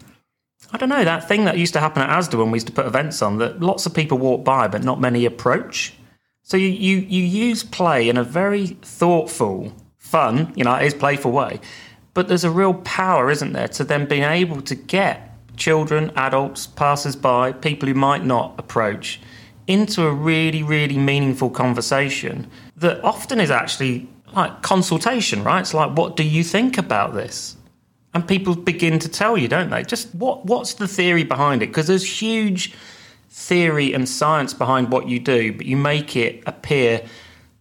I 0.74 0.77
don't 0.77 0.89
know, 0.89 1.06
that 1.06 1.27
thing 1.27 1.46
that 1.46 1.58
used 1.60 1.74
to 1.74 1.80
happen 1.80 2.01
at 2.01 2.10
ASDA 2.10 2.38
when 2.38 2.50
we 2.50 2.56
used 2.56 2.65
to 2.65 2.74
put 2.74 2.88
events 2.88 3.22
on 3.22 3.38
that 3.38 3.62
lots 3.62 3.86
of 3.86 3.94
people 3.94 4.18
walk 4.18 4.44
by 4.44 4.68
but 4.68 4.84
not 4.84 5.00
many 5.00 5.24
approach. 5.24 5.94
So 6.42 6.58
you, 6.58 6.68
you, 6.68 6.98
you 6.98 7.24
use 7.24 7.63
play 7.63 8.10
in 8.10 8.18
a 8.18 8.24
very 8.24 8.68
thoughtful, 8.82 9.72
fun, 10.00 10.51
you 10.56 10.63
know, 10.63 10.74
it 10.74 10.86
is 10.86 10.96
playful 10.96 11.32
way, 11.32 11.62
But 12.15 12.27
there's 12.27 12.44
a 12.44 12.50
real 12.50 12.74
power, 12.74 13.30
isn't 13.30 13.53
there, 13.53 13.68
to 13.70 13.84
then 13.84 14.08
being 14.08 14.24
able 14.24 14.62
to 14.63 14.75
get 14.75 15.30
children, 15.58 16.12
adults, 16.15 16.65
passers 16.65 17.15
by, 17.15 17.51
people 17.51 17.88
who 17.88 17.94
might 17.94 18.25
not 18.25 18.56
approach 18.58 19.22
into 19.68 20.06
a 20.06 20.12
really, 20.12 20.63
really 20.63 20.98
meaningful 20.98 21.51
conversation 21.51 22.50
that 22.75 23.01
often 23.03 23.39
is 23.39 23.51
actually 23.51 24.10
like 24.34 24.63
consultation, 24.63 25.44
right? 25.44 25.62
It's 25.62 25.74
like, 25.74 25.96
what 25.96 26.15
do 26.15 26.24
you 26.24 26.44
think 26.44 26.80
about 26.80 27.13
this? 27.13 27.56
And 28.13 28.27
people 28.27 28.55
begin 28.55 29.00
to 29.00 29.10
tell 29.10 29.38
you, 29.38 29.48
don't 29.48 29.70
they? 29.70 29.84
Just 29.84 30.13
what 30.13 30.46
what's 30.46 30.75
the 30.75 30.88
theory 30.88 31.24
behind 31.24 31.63
it? 31.63 31.67
Because 31.67 31.88
there's 31.88 32.22
huge 32.22 32.74
theory 33.29 33.93
and 33.93 34.08
science 34.08 34.53
behind 34.53 34.91
what 34.91 35.08
you 35.08 35.20
do, 35.20 35.51
but 35.53 35.65
you 35.65 35.75
make 35.75 36.15
it 36.15 36.43
appear 36.46 37.03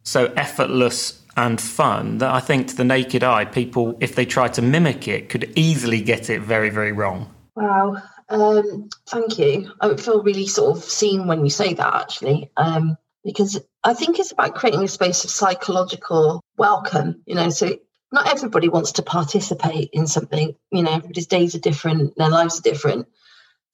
so 0.02 0.26
effortless 0.36 1.22
and 1.36 1.60
fun 1.60 2.18
that 2.18 2.30
I 2.30 2.40
think 2.40 2.68
to 2.68 2.76
the 2.76 2.84
naked 2.84 3.24
eye, 3.24 3.46
people, 3.46 3.96
if 4.00 4.14
they 4.14 4.26
try 4.26 4.48
to 4.48 4.62
mimic 4.62 5.08
it, 5.08 5.30
could 5.30 5.50
easily 5.56 6.02
get 6.02 6.28
it 6.28 6.42
very, 6.42 6.68
very 6.68 6.92
wrong. 6.92 7.32
Wow. 7.54 7.96
Um, 8.28 8.90
thank 9.08 9.38
you. 9.38 9.72
I 9.80 9.96
feel 9.96 10.22
really 10.22 10.46
sort 10.46 10.76
of 10.76 10.84
seen 10.84 11.26
when 11.26 11.44
you 11.44 11.50
say 11.50 11.74
that, 11.74 11.94
actually, 11.94 12.50
um, 12.56 12.96
because 13.24 13.60
I 13.84 13.94
think 13.94 14.18
it's 14.18 14.32
about 14.32 14.54
creating 14.54 14.84
a 14.84 14.88
space 14.88 15.24
of 15.24 15.30
psychological 15.30 16.42
welcome. 16.56 17.22
You 17.26 17.36
know, 17.36 17.48
so 17.50 17.78
not 18.12 18.28
everybody 18.28 18.68
wants 18.68 18.92
to 18.92 19.02
participate 19.02 19.90
in 19.92 20.06
something. 20.06 20.54
You 20.70 20.82
know, 20.82 20.92
everybody's 20.92 21.26
days 21.26 21.54
are 21.54 21.60
different, 21.60 22.16
their 22.16 22.28
lives 22.28 22.58
are 22.58 22.62
different. 22.62 23.08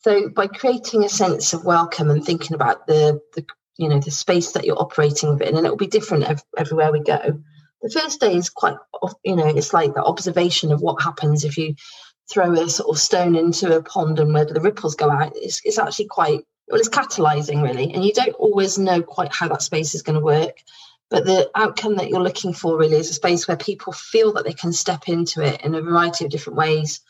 So 0.00 0.28
by 0.28 0.46
creating 0.46 1.04
a 1.04 1.08
sense 1.08 1.52
of 1.52 1.64
welcome 1.64 2.08
and 2.08 2.24
thinking 2.24 2.54
about 2.54 2.86
the 2.86 3.20
the 3.34 3.44
you 3.76 3.88
know 3.88 4.00
the 4.00 4.10
space 4.10 4.52
that 4.52 4.64
you're 4.64 4.80
operating 4.80 5.30
within, 5.30 5.56
and 5.56 5.66
it 5.66 5.70
will 5.70 5.76
be 5.76 5.86
different 5.86 6.24
ev- 6.24 6.44
everywhere 6.56 6.92
we 6.92 7.00
go. 7.00 7.42
The 7.82 7.90
first 7.90 8.20
day 8.20 8.34
is 8.34 8.50
quite, 8.50 8.76
you 9.24 9.36
know, 9.36 9.46
it's 9.46 9.72
like 9.72 9.94
the 9.94 10.02
observation 10.02 10.72
of 10.72 10.80
what 10.80 11.00
happens 11.00 11.44
if 11.44 11.56
you 11.56 11.76
throw 12.28 12.52
a 12.52 12.68
sort 12.68 12.88
of 12.88 13.00
stone 13.00 13.36
into 13.36 13.76
a 13.76 13.82
pond 13.82 14.18
and 14.18 14.34
where 14.34 14.44
the 14.44 14.60
ripples 14.60 14.96
go 14.96 15.08
out. 15.08 15.32
It's, 15.36 15.60
it's 15.64 15.78
actually 15.78 16.06
quite 16.06 16.40
well, 16.68 16.80
it's 16.80 16.88
catalyzing 16.88 17.62
really, 17.62 17.92
and 17.92 18.04
you 18.04 18.12
don't 18.12 18.34
always 18.34 18.78
know 18.78 19.02
quite 19.02 19.32
how 19.32 19.48
that 19.48 19.62
space 19.62 19.94
is 19.94 20.02
going 20.02 20.18
to 20.18 20.24
work. 20.24 20.58
But 21.10 21.24
the 21.24 21.50
outcome 21.54 21.96
that 21.96 22.08
you're 22.08 22.22
looking 22.22 22.52
for 22.52 22.76
really 22.76 22.96
is 22.96 23.10
a 23.10 23.14
space 23.14 23.48
where 23.48 23.56
people 23.56 23.92
feel 23.92 24.32
that 24.34 24.44
they 24.44 24.52
can 24.52 24.72
step 24.72 25.08
into 25.08 25.42
it 25.42 25.62
in 25.62 25.74
a 25.74 25.80
variety 25.80 26.24
of 26.24 26.30
different 26.30 26.58
ways 26.58 27.00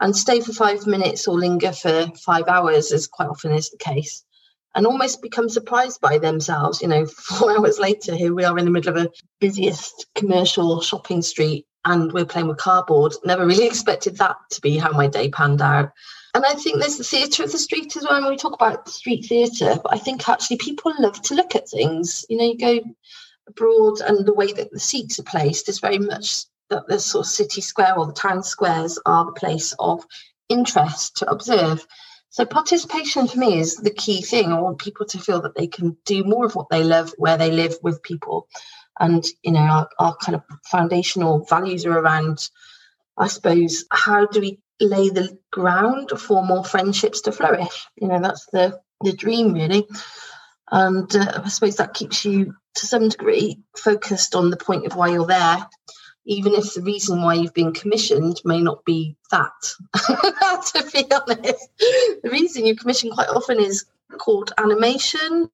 and 0.00 0.16
stay 0.16 0.40
for 0.40 0.52
five 0.52 0.86
minutes 0.86 1.28
or 1.28 1.38
linger 1.38 1.72
for 1.72 2.06
five 2.24 2.48
hours, 2.48 2.92
as 2.92 3.06
quite 3.06 3.28
often 3.28 3.52
is 3.52 3.70
the 3.70 3.76
case, 3.76 4.24
and 4.74 4.86
almost 4.86 5.20
become 5.20 5.48
surprised 5.48 6.00
by 6.00 6.16
themselves. 6.16 6.80
You 6.80 6.88
know, 6.88 7.06
four 7.38 7.58
hours 7.58 7.78
later, 7.78 8.14
here 8.14 8.34
we 8.34 8.44
are 8.44 8.58
in 8.58 8.64
the 8.64 8.70
middle 8.70 8.96
of 8.96 9.04
a 9.04 9.10
busiest 9.40 10.06
commercial 10.14 10.80
shopping 10.80 11.22
street 11.22 11.66
and 11.84 12.12
we're 12.12 12.24
playing 12.24 12.48
with 12.48 12.58
cardboard. 12.58 13.14
Never 13.24 13.46
really 13.46 13.66
expected 13.72 14.16
that 14.18 14.36
to 14.50 14.60
be 14.60 14.76
how 14.76 14.92
my 14.92 15.06
day 15.06 15.28
panned 15.28 15.62
out. 15.62 15.90
And 16.34 16.44
I 16.44 16.54
think 16.54 16.78
there's 16.78 16.98
the 16.98 17.04
theatre 17.04 17.42
of 17.42 17.50
the 17.50 17.58
street 17.58 17.96
as 17.96 18.04
well. 18.04 18.20
When 18.20 18.30
we 18.30 18.36
talk 18.36 18.52
about 18.52 18.88
street 18.88 19.26
theatre, 19.26 19.80
but 19.82 19.92
I 19.92 19.98
think 19.98 20.28
actually 20.28 20.58
people 20.58 20.92
love 21.00 21.20
to 21.22 21.34
look 21.34 21.56
at 21.56 21.68
things. 21.68 22.24
You 22.28 22.36
know, 22.36 22.44
you 22.44 22.56
go 22.56 22.80
abroad 23.50 24.00
and 24.00 24.26
the 24.26 24.34
way 24.34 24.52
that 24.52 24.70
the 24.70 24.80
seats 24.80 25.18
are 25.18 25.24
placed 25.24 25.68
is 25.68 25.80
very 25.80 25.98
much 25.98 26.44
that 26.70 26.86
the 26.86 26.98
sort 26.98 27.26
of 27.26 27.32
city 27.32 27.60
square 27.60 27.96
or 27.96 28.06
the 28.06 28.12
town 28.12 28.42
squares 28.42 28.98
are 29.04 29.26
the 29.26 29.32
place 29.32 29.74
of 29.78 30.04
interest 30.48 31.16
to 31.18 31.30
observe. 31.30 31.86
So 32.30 32.44
participation 32.44 33.26
for 33.26 33.38
me 33.38 33.58
is 33.58 33.76
the 33.76 33.90
key 33.90 34.22
thing. 34.22 34.52
I 34.52 34.60
want 34.60 34.78
people 34.78 35.06
to 35.06 35.18
feel 35.18 35.42
that 35.42 35.56
they 35.56 35.66
can 35.66 35.96
do 36.04 36.22
more 36.22 36.46
of 36.46 36.54
what 36.54 36.68
they 36.70 36.84
love 36.84 37.12
where 37.18 37.36
they 37.36 37.50
live 37.50 37.76
with 37.82 38.02
people. 38.02 38.46
And 38.98 39.24
you 39.42 39.52
know, 39.52 39.60
our, 39.60 39.88
our 39.98 40.16
kind 40.16 40.36
of 40.36 40.42
foundational 40.64 41.44
values 41.44 41.86
are 41.86 41.98
around, 41.98 42.48
I 43.18 43.26
suppose, 43.26 43.84
how 43.90 44.26
do 44.26 44.40
we 44.40 44.60
lay 44.80 45.08
the 45.08 45.36
ground 45.50 46.10
for 46.16 46.44
more 46.44 46.64
friendships 46.64 47.22
to 47.22 47.32
flourish? 47.32 47.86
You 47.96 48.08
know, 48.08 48.20
that's 48.20 48.46
the 48.46 48.80
the 49.02 49.12
dream 49.12 49.52
really. 49.54 49.88
And 50.70 51.14
uh, 51.14 51.42
I 51.44 51.48
suppose 51.48 51.76
that 51.76 51.94
keeps 51.94 52.24
you 52.24 52.54
to 52.76 52.86
some 52.86 53.08
degree 53.08 53.58
focused 53.76 54.34
on 54.34 54.50
the 54.50 54.56
point 54.56 54.86
of 54.86 54.94
why 54.94 55.08
you're 55.08 55.26
there, 55.26 55.66
even 56.24 56.54
if 56.54 56.74
the 56.74 56.82
reason 56.82 57.22
why 57.22 57.34
you've 57.34 57.54
been 57.54 57.72
commissioned 57.72 58.40
may 58.44 58.60
not 58.60 58.84
be 58.84 59.16
that. 59.30 59.52
to 59.94 60.90
be 60.92 61.04
honest, 61.10 61.68
the 62.22 62.30
reason 62.30 62.66
you 62.66 62.76
commission 62.76 63.10
quite 63.10 63.28
often 63.28 63.58
is 63.58 63.84
called 64.18 64.52
animation, 64.58 65.50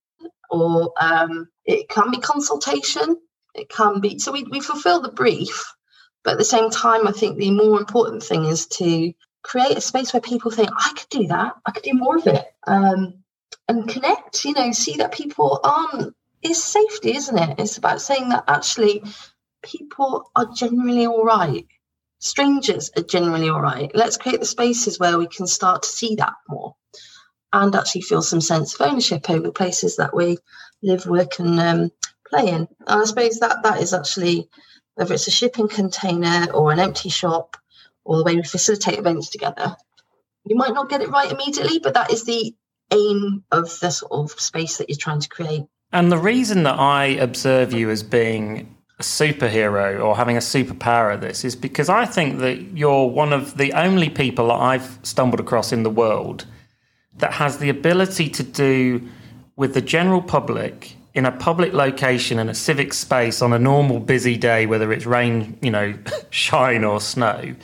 or 0.51 0.93
um, 1.01 1.49
it 1.65 1.89
can 1.89 2.11
be 2.11 2.19
consultation. 2.19 3.17
It 3.55 3.71
can 3.71 4.01
be 4.01 4.19
so 4.19 4.33
we, 4.33 4.45
we 4.45 4.61
fulfill 4.61 5.01
the 5.01 5.11
brief, 5.13 5.65
but 6.25 6.33
at 6.33 6.39
the 6.39 6.45
same 6.45 6.71
time, 6.71 7.09
I 7.09 7.13
think 7.13 7.39
the 7.39 7.51
more 7.53 7.79
important 7.79 8.23
thing 8.23 8.45
is 8.45 8.67
to 8.67 9.15
create 9.43 9.79
a 9.79 9.81
space 9.81 10.13
where 10.13 10.21
people 10.21 10.51
think 10.51 10.69
I 10.77 10.93
could 10.95 11.09
do 11.09 11.27
that, 11.29 11.55
I 11.65 11.71
could 11.71 11.85
do 11.85 11.95
more 11.95 12.17
of 12.17 12.27
it. 12.27 12.45
Um, 12.67 13.23
and 13.69 13.89
connect, 13.89 14.45
you 14.45 14.53
know, 14.53 14.73
see 14.73 14.97
that 14.97 15.13
people 15.13 15.61
aren't, 15.63 16.15
it's 16.43 16.63
safety, 16.63 17.17
isn't 17.17 17.39
it? 17.39 17.59
It's 17.59 17.79
about 17.79 18.01
saying 18.01 18.29
that 18.31 18.45
actually 18.49 19.03
people 19.63 20.31
are 20.37 20.47
generally 20.55 21.07
all 21.07 21.25
right. 21.25 21.67
Strangers 22.19 22.91
are 22.97 23.03
generally 23.03 23.49
all 23.49 23.61
right. 23.61 23.91
Let's 23.95 24.17
create 24.17 24.41
the 24.41 24.47
spaces 24.47 24.99
where 24.99 25.19
we 25.19 25.27
can 25.27 25.47
start 25.47 25.83
to 25.83 25.89
see 25.89 26.15
that 26.17 26.35
more 26.49 26.75
and 27.53 27.75
actually 27.75 28.03
feel 28.03 28.23
some 28.23 28.41
sense 28.41 28.75
of 28.75 28.87
ownership 28.87 29.29
over 29.31 29.51
places 29.51 29.97
that 29.97 30.15
we 30.15 30.39
live, 30.83 31.07
work, 31.07 31.39
and 31.39 31.59
um, 31.61 31.91
play 32.29 32.49
in. 32.49 32.69
And 32.87 33.01
I 33.03 33.05
suppose 33.05 33.39
that 33.41 33.63
that 33.63 33.81
is 33.81 33.93
actually 33.93 34.49
whether 34.95 35.15
it's 35.15 35.27
a 35.27 35.31
shipping 35.31 35.69
container 35.69 36.51
or 36.53 36.73
an 36.73 36.81
empty 36.81 37.09
shop 37.09 37.57
or 38.05 38.17
the 38.17 38.25
way 38.25 38.37
we 38.37 38.43
facilitate 38.43 38.99
events 38.99 39.31
together. 39.31 39.77
You 40.45 40.57
might 40.57 40.75
not 40.75 40.89
get 40.89 41.03
it 41.03 41.11
right 41.11 41.31
immediately, 41.31 41.81
but 41.81 41.95
that 41.95 42.13
is 42.13 42.25
the 42.25 42.55
aim 42.91 43.45
of 43.51 43.79
the 43.81 43.91
sort 43.91 44.13
of 44.13 44.41
space 44.41 44.79
that 44.79 44.89
you're 44.89 44.99
trying 44.99 45.21
to 45.21 45.29
create. 45.29 45.65
And 45.93 46.11
the 46.11 46.19
reason 46.19 46.65
that 46.65 46.79
I 46.79 47.07
observe 47.07 47.73
you 47.73 47.91
as 47.91 48.03
being 48.03 48.77
a 48.99 49.03
superhero 49.03 50.03
or 50.03 50.17
having 50.17 50.37
a 50.37 50.41
superpower 50.41 51.15
at 51.15 51.21
this 51.21 51.45
is 51.45 51.55
because 51.55 51.89
I 51.89 52.07
think 52.07 52.39
that 52.39 52.61
you're 52.77 53.07
one 53.07 53.33
of 53.33 53.57
the 53.57 53.73
only 53.75 54.09
people 54.09 54.49
that 54.49 54.55
I've 54.55 54.99
stumbled 55.03 55.41
across 55.41 55.73
in 55.73 55.83
the 55.83 55.91
world 55.91 56.47
that 57.19 57.35
has 57.35 57.59
the 57.59 57.69
ability 57.69 58.29
to 58.31 58.43
do 58.43 59.07
with 59.57 59.75
the 59.75 59.81
general 59.81 60.23
public 60.23 60.97
in 61.15 61.25
a 61.25 61.33
public 61.33 61.73
location 61.73 62.39
in 62.39 62.49
a 62.49 62.55
civic 62.55 62.93
space 62.93 63.41
on 63.41 63.53
a 63.55 63.59
normal 63.59 64.01
busy 64.01 64.37
day, 64.37 64.67
whether 64.67 64.93
it's 64.93 65.07
rain, 65.07 65.59
you 65.63 65.71
know, 65.71 65.95
shine 66.31 66.85
or 66.85 67.01
snow, 67.01 67.55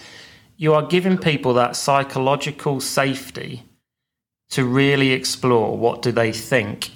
you 0.57 0.73
are 0.73 0.87
giving 0.87 1.19
people 1.19 1.55
that 1.55 1.77
psychological 1.77 2.81
safety 2.81 3.63
to 4.53 4.65
really 4.65 5.13
explore 5.13 5.77
what 5.77 6.03
do 6.03 6.13
they 6.13 6.31
think 6.31 6.91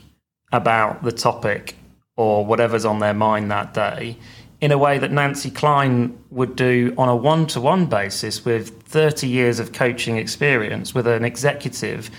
about 0.52 1.02
the 1.02 1.12
topic 1.12 1.76
or 2.14 2.44
whatever's 2.44 2.84
on 2.84 2.98
their 2.98 3.14
mind 3.14 3.50
that 3.50 3.74
day 3.74 4.16
in 4.60 4.72
a 4.72 4.78
way 4.78 4.98
that 4.98 5.10
Nancy 5.10 5.50
Kline 5.50 6.18
would 6.30 6.54
do 6.56 6.94
on 6.96 7.08
a 7.08 7.16
one 7.16 7.46
to 7.48 7.60
one 7.60 7.86
basis 7.86 8.44
with 8.44 8.82
30 8.82 9.26
years 9.26 9.58
of 9.58 9.72
coaching 9.72 10.16
experience 10.16 10.94
with 10.94 11.06
an 11.06 11.24
executive, 11.24 12.10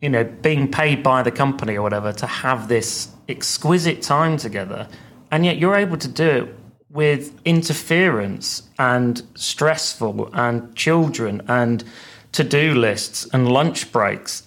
you 0.00 0.08
know, 0.08 0.24
being 0.24 0.70
paid 0.70 1.02
by 1.02 1.22
the 1.22 1.32
company 1.32 1.76
or 1.76 1.82
whatever 1.82 2.12
to 2.12 2.26
have 2.26 2.68
this 2.68 3.08
exquisite 3.28 4.02
time 4.02 4.36
together. 4.36 4.88
And 5.30 5.44
yet 5.44 5.58
you're 5.58 5.76
able 5.76 5.96
to 5.98 6.08
do 6.08 6.28
it 6.28 6.54
with 6.90 7.40
interference 7.44 8.68
and 8.78 9.22
stressful 9.34 10.30
and 10.32 10.74
children 10.74 11.42
and 11.46 11.84
to 12.32 12.44
do 12.44 12.74
lists 12.74 13.28
and 13.32 13.50
lunch 13.50 13.90
breaks 13.92 14.44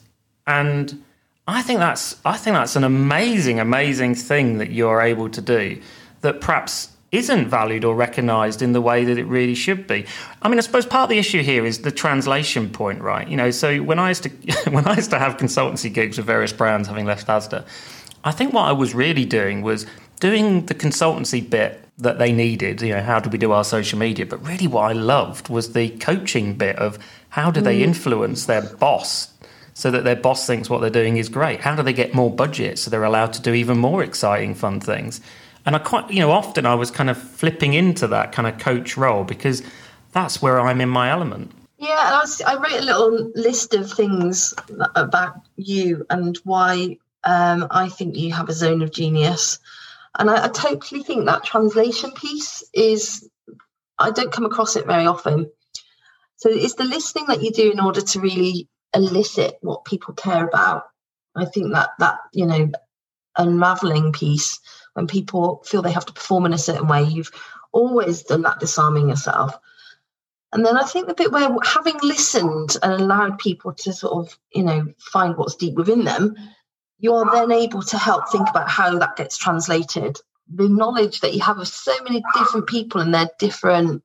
and 0.47 1.03
I 1.47 1.61
think 1.61 1.79
that's 1.79 2.19
I 2.25 2.37
think 2.37 2.55
that's 2.55 2.75
an 2.75 2.83
amazing, 2.83 3.59
amazing 3.59 4.15
thing 4.15 4.57
that 4.59 4.71
you're 4.71 5.01
able 5.01 5.29
to 5.29 5.41
do 5.41 5.81
that 6.21 6.41
perhaps 6.41 6.89
isn't 7.11 7.47
valued 7.47 7.85
or 7.85 7.95
recognized 7.95 8.61
in 8.63 8.73
the 8.73 8.81
way 8.81 9.05
that 9.05 9.19
it 9.19 9.25
really 9.25 9.53
should 9.53 9.85
be. 9.85 10.03
I 10.41 10.49
mean, 10.49 10.57
I 10.57 10.61
suppose 10.61 10.85
part 10.85 11.03
of 11.03 11.09
the 11.09 11.19
issue 11.19 11.43
here 11.43 11.63
is 11.63 11.83
the 11.83 11.91
translation 11.91 12.71
point, 12.71 13.01
right? 13.01 13.27
You 13.27 13.37
know, 13.37 13.51
so 13.51 13.83
when 13.83 13.99
I 13.99 14.09
used 14.09 14.23
to 14.23 14.29
when 14.71 14.87
I 14.87 14.95
used 14.95 15.11
to 15.11 15.19
have 15.19 15.37
consultancy 15.37 15.93
gigs 15.93 16.17
with 16.17 16.25
various 16.25 16.53
brands 16.53 16.87
having 16.87 17.05
left 17.05 17.27
Asda, 17.27 17.65
I 18.23 18.31
think 18.31 18.53
what 18.53 18.63
I 18.63 18.71
was 18.71 18.95
really 18.95 19.25
doing 19.25 19.61
was 19.61 19.85
doing 20.19 20.65
the 20.67 20.75
consultancy 20.75 21.47
bit 21.47 21.83
that 21.97 22.17
they 22.17 22.31
needed, 22.31 22.81
you 22.81 22.93
know, 22.93 23.01
how 23.01 23.19
do 23.19 23.29
we 23.29 23.37
do 23.37 23.51
our 23.51 23.63
social 23.63 23.99
media? 23.99 24.25
But 24.25 24.45
really 24.45 24.67
what 24.67 24.83
I 24.89 24.93
loved 24.93 25.49
was 25.49 25.73
the 25.73 25.89
coaching 25.89 26.55
bit 26.55 26.77
of 26.77 26.97
how 27.29 27.51
do 27.51 27.61
they 27.61 27.79
mm. 27.79 27.83
influence 27.83 28.45
their 28.45 28.61
boss 28.61 29.32
so 29.73 29.91
that 29.91 30.03
their 30.03 30.15
boss 30.15 30.45
thinks 30.45 30.69
what 30.69 30.81
they're 30.81 30.89
doing 30.89 31.17
is 31.17 31.29
great? 31.29 31.61
How 31.61 31.75
do 31.75 31.83
they 31.83 31.93
get 31.93 32.13
more 32.13 32.29
budget 32.29 32.79
so 32.79 32.89
they're 32.89 33.03
allowed 33.03 33.33
to 33.33 33.41
do 33.41 33.53
even 33.53 33.77
more 33.77 34.03
exciting, 34.03 34.55
fun 34.55 34.79
things? 34.79 35.21
And 35.65 35.75
I 35.75 35.79
quite, 35.79 36.11
you 36.11 36.19
know, 36.19 36.31
often 36.31 36.65
I 36.65 36.75
was 36.75 36.91
kind 36.91 37.09
of 37.09 37.17
flipping 37.17 37.73
into 37.73 38.07
that 38.07 38.31
kind 38.31 38.47
of 38.47 38.59
coach 38.59 38.97
role 38.97 39.23
because 39.23 39.63
that's 40.11 40.41
where 40.41 40.59
I'm 40.59 40.81
in 40.81 40.89
my 40.89 41.09
element. 41.09 41.51
Yeah, 41.77 42.07
and 42.07 42.15
I, 42.15 42.19
was, 42.19 42.41
I 42.41 42.55
wrote 42.55 42.79
a 42.79 42.85
little 42.85 43.31
list 43.35 43.73
of 43.73 43.91
things 43.91 44.53
about 44.95 45.35
you 45.57 46.05
and 46.09 46.37
why 46.43 46.97
um, 47.23 47.67
I 47.71 47.89
think 47.89 48.15
you 48.15 48.31
have 48.33 48.49
a 48.49 48.53
zone 48.53 48.81
of 48.81 48.91
genius. 48.91 49.59
And 50.19 50.29
I, 50.29 50.45
I 50.45 50.47
totally 50.49 51.03
think 51.03 51.25
that 51.25 51.43
translation 51.43 52.11
piece 52.11 52.63
is, 52.73 53.27
I 53.97 54.11
don't 54.11 54.31
come 54.31 54.45
across 54.45 54.75
it 54.75 54.85
very 54.85 55.05
often. 55.05 55.49
So 56.37 56.49
it's 56.49 56.75
the 56.75 56.83
listening 56.83 57.25
that 57.27 57.41
you 57.41 57.51
do 57.51 57.71
in 57.71 57.79
order 57.79 58.01
to 58.01 58.19
really 58.19 58.67
elicit 58.93 59.57
what 59.61 59.85
people 59.85 60.13
care 60.13 60.45
about. 60.47 60.85
I 61.35 61.45
think 61.45 61.73
that 61.73 61.89
that 61.99 62.19
you 62.31 62.45
know 62.45 62.71
unraveling 63.37 64.11
piece 64.13 64.59
when 64.93 65.07
people 65.07 65.63
feel 65.65 65.81
they 65.81 65.91
have 65.91 66.05
to 66.05 66.13
perform 66.13 66.45
in 66.45 66.53
a 66.53 66.57
certain 66.57 66.87
way, 66.87 67.03
you've 67.03 67.31
always 67.71 68.23
done 68.23 68.43
that 68.43 68.59
disarming 68.59 69.09
yourself. 69.09 69.57
And 70.51 70.63
then 70.63 70.77
I 70.77 70.83
think 70.83 71.07
the 71.07 71.15
bit 71.15 71.31
where 71.31 71.49
having 71.63 71.97
listened 72.03 72.77
and 72.83 72.93
allowed 72.93 73.39
people 73.39 73.73
to 73.73 73.91
sort 73.91 74.13
of, 74.13 74.37
you 74.53 74.63
know, 74.63 74.85
find 74.99 75.35
what's 75.35 75.55
deep 75.55 75.73
within 75.73 76.03
them, 76.03 76.35
you're 76.99 77.29
then 77.31 77.51
able 77.51 77.81
to 77.81 77.97
help 77.97 78.29
think 78.29 78.47
about 78.49 78.69
how 78.69 78.97
that 78.99 79.15
gets 79.15 79.35
translated. 79.35 80.19
The 80.53 80.69
knowledge 80.69 81.21
that 81.21 81.33
you 81.33 81.41
have 81.41 81.57
of 81.57 81.67
so 81.67 81.95
many 82.03 82.23
different 82.35 82.67
people 82.67 83.01
and 83.01 83.13
their 83.13 83.29
different 83.39 84.03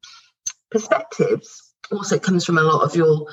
perspectives 0.70 1.74
also 1.92 2.18
comes 2.18 2.46
from 2.46 2.56
a 2.56 2.62
lot 2.62 2.82
of 2.82 2.96
your, 2.96 3.26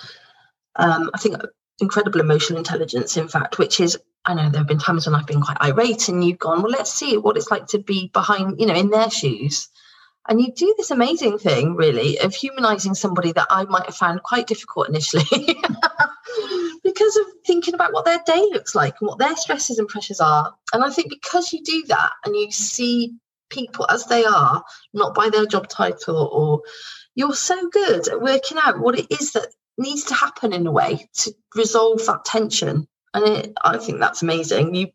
um, 0.76 1.12
I 1.14 1.18
think, 1.20 1.38
incredible 1.80 2.22
emotional 2.22 2.60
intelligence, 2.60 3.18
in 3.18 3.28
fact, 3.28 3.58
which 3.58 3.80
is, 3.80 3.98
I 4.24 4.34
know 4.34 4.50
there 4.50 4.62
have 4.62 4.68
been 4.68 4.80
times 4.80 5.06
when 5.06 5.16
I've 5.16 5.28
been 5.28 5.42
quite 5.42 5.58
irate 5.62 6.08
and 6.08 6.24
you've 6.24 6.40
gone, 6.40 6.62
well, 6.62 6.72
let's 6.72 6.94
see 6.94 7.18
what 7.18 7.38
it's 7.38 7.52
like 7.52 7.68
to 7.68 7.80
be 7.80 8.10
behind, 8.14 8.60
you 8.60 8.66
know, 8.66 8.74
in 8.76 8.90
their 8.90 9.10
shoes 9.10 9.70
and 10.28 10.42
you 10.42 10.52
do 10.52 10.74
this 10.78 10.92
amazing 10.92 11.38
thing, 11.38 11.76
really, 11.76 12.18
of 12.20 12.34
humanizing 12.34 12.96
somebody 12.96 13.32
that 13.34 13.48
I 13.50 13.66
might 13.66 13.86
have 13.86 13.96
found 13.96 14.24
quite 14.24 14.48
difficult 14.48 14.90
initially 14.90 15.24
because 16.84 17.18
of 17.18 17.26
thinking 17.46 17.76
about 17.76 17.94
what 17.94 18.06
their 18.06 18.22
day 18.26 18.42
looks 18.52 18.74
like 18.74 18.96
and 19.00 19.08
what 19.08 19.20
their 19.20 19.36
stresses 19.36 19.78
and 19.78 19.88
pressures 19.88 20.20
are. 20.20 20.56
And 20.74 20.84
I 20.84 20.90
think 20.90 21.12
because 21.12 21.54
you 21.54 21.64
do 21.64 21.84
that 21.88 22.12
and 22.26 22.36
you 22.36 22.52
see 22.52 23.14
people 23.50 23.86
as 23.90 24.06
they 24.06 24.26
are, 24.26 24.64
not 24.94 25.14
by 25.14 25.30
their 25.30 25.46
job 25.46 25.68
title, 25.68 26.18
or 26.18 26.62
you're 27.14 27.36
so 27.36 27.70
good 27.70 28.08
at 28.08 28.22
working 28.22 28.58
out 28.64 28.80
what 28.80 28.98
it 28.98 29.06
is 29.12 29.34
that 29.34 29.50
needs 29.78 30.06
to 30.06 30.14
happen 30.14 30.54
in 30.54 30.68
a 30.68 30.72
way 30.72 31.10
to 31.14 31.34
resolve 31.56 32.06
that 32.06 32.26
tension. 32.26 32.88
And 33.14 33.26
it, 33.26 33.54
I 33.64 33.78
think 33.78 34.00
that's 34.00 34.22
amazing. 34.22 34.76
You 34.76 34.88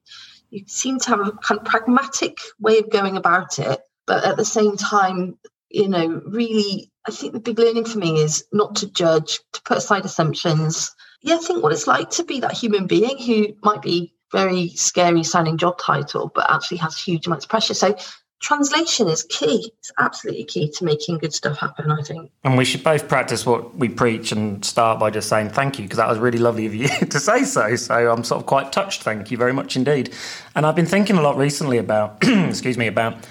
you 0.51 0.65
seem 0.67 0.99
to 0.99 1.11
have 1.11 1.21
a 1.21 1.33
kind 1.33 1.61
of 1.61 1.67
pragmatic 1.67 2.39
way 2.59 2.79
of 2.79 2.91
going 2.91 3.17
about 3.17 3.59
it 3.59 3.81
but 4.07 4.25
at 4.25 4.37
the 4.37 4.45
same 4.45 4.77
time 4.77 5.39
you 5.71 5.89
know 5.89 6.21
really 6.27 6.91
i 7.07 7.11
think 7.11 7.33
the 7.33 7.41
big 7.41 7.59
learning 7.59 7.85
for 7.85 7.99
me 7.99 8.21
is 8.21 8.45
not 8.53 8.77
to 8.77 8.91
judge 8.91 9.39
to 9.53 9.63
put 9.63 9.79
aside 9.79 10.05
assumptions 10.05 10.95
yeah 11.23 11.39
think 11.39 11.63
what 11.63 11.73
it's 11.73 11.87
like 11.87 12.11
to 12.11 12.25
be 12.25 12.41
that 12.41 12.53
human 12.53 12.87
being 12.87 13.19
who 13.19 13.55
might 13.63 13.83
be 13.83 14.13
very 14.33 14.69
scary 14.71 15.23
sounding 15.23 15.57
job 15.57 15.79
title 15.79 16.31
but 16.35 16.51
actually 16.51 16.77
has 16.77 16.99
huge 16.99 17.27
amounts 17.27 17.45
of 17.45 17.51
pressure 17.51 17.75
so 17.75 17.97
translation 18.41 19.09
is 19.09 19.23
key. 19.25 19.73
It's 19.79 19.93
absolutely 19.99 20.45
key 20.45 20.71
to 20.73 20.85
making 20.85 21.19
good 21.19 21.33
stuff 21.33 21.59
happen 21.59 21.91
i 21.91 22.03
think. 22.03 22.31
And 22.43 22.57
we 22.57 22.65
should 22.65 22.83
both 22.83 23.09
practice 23.09 23.47
what 23.47 23.77
we 23.77 23.89
preach 23.89 24.33
and 24.33 24.65
start 24.65 24.99
by 24.99 25.11
just 25.11 25.29
saying 25.29 25.51
thank 25.51 25.79
you 25.79 25.85
because 25.85 25.99
that 25.99 26.09
was 26.09 26.19
really 26.19 26.39
lovely 26.39 26.67
of 26.67 26.75
you 26.75 26.89
to 27.11 27.21
say 27.21 27.45
so. 27.45 27.77
So 27.77 28.11
i'm 28.11 28.25
sort 28.25 28.41
of 28.41 28.47
quite 28.47 28.73
touched. 28.73 29.03
Thank 29.03 29.31
you 29.31 29.37
very 29.37 29.53
much 29.53 29.77
indeed. 29.77 30.13
And 30.55 30.67
i've 30.67 30.77
been 30.77 30.87
thinking 30.87 31.17
a 31.17 31.23
lot 31.23 31.37
recently 31.37 31.79
about 31.79 32.19
excuse 32.23 32.77
me 32.77 32.87
about 32.87 33.29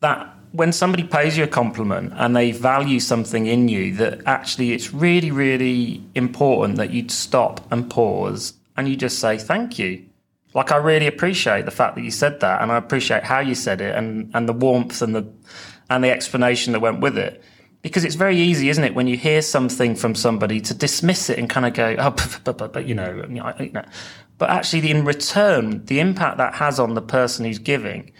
that 0.00 0.34
when 0.52 0.70
somebody 0.70 1.02
pays 1.02 1.36
you 1.36 1.44
a 1.44 1.48
compliment 1.48 2.12
and 2.16 2.36
they 2.36 2.52
value 2.52 3.00
something 3.00 3.46
in 3.46 3.68
you 3.68 3.94
that 3.96 4.20
actually 4.26 4.72
it's 4.72 4.92
really 4.94 5.30
really 5.30 6.02
important 6.14 6.76
that 6.76 6.90
you'd 6.90 7.10
stop 7.10 7.60
and 7.72 7.90
pause 7.90 8.54
and 8.76 8.88
you 8.88 8.96
just 8.96 9.18
say 9.18 9.36
thank 9.38 9.78
you 9.78 10.04
like 10.54 10.72
i 10.72 10.76
really 10.76 11.06
appreciate 11.06 11.64
the 11.64 11.70
fact 11.70 11.94
that 11.94 12.02
you 12.02 12.10
said 12.10 12.40
that 12.40 12.62
and 12.62 12.72
i 12.72 12.76
appreciate 12.76 13.22
how 13.22 13.40
you 13.40 13.54
said 13.54 13.80
it 13.80 13.94
and 13.94 14.30
and 14.34 14.48
the 14.48 14.52
warmth 14.52 15.02
and 15.02 15.14
the 15.14 15.32
and 15.90 16.02
the 16.04 16.10
explanation 16.10 16.72
that 16.72 16.80
went 16.80 17.00
with 17.00 17.18
it 17.18 17.42
because 17.82 18.04
it's 18.04 18.14
very 18.14 18.36
easy 18.36 18.68
isn't 18.68 18.84
it 18.84 18.94
when 18.94 19.06
you 19.06 19.16
hear 19.16 19.42
something 19.42 19.94
from 19.94 20.14
somebody 20.14 20.60
to 20.60 20.74
dismiss 20.74 21.28
it 21.30 21.38
and 21.38 21.50
kind 21.50 21.66
of 21.66 21.74
go 21.74 21.96
oh 21.98 22.10
but, 22.16 22.40
but, 22.44 22.58
but, 22.58 22.72
but 22.72 22.86
you 22.86 22.94
know, 22.94 23.24
you 23.28 23.72
know 23.72 23.84
but 24.38 24.50
actually 24.50 24.90
in 24.90 25.04
return 25.04 25.84
the 25.86 26.00
impact 26.00 26.38
that 26.38 26.54
has 26.54 26.80
on 26.80 26.94
the 26.94 27.02
person 27.02 27.44
who's 27.44 27.58
giving 27.58 28.12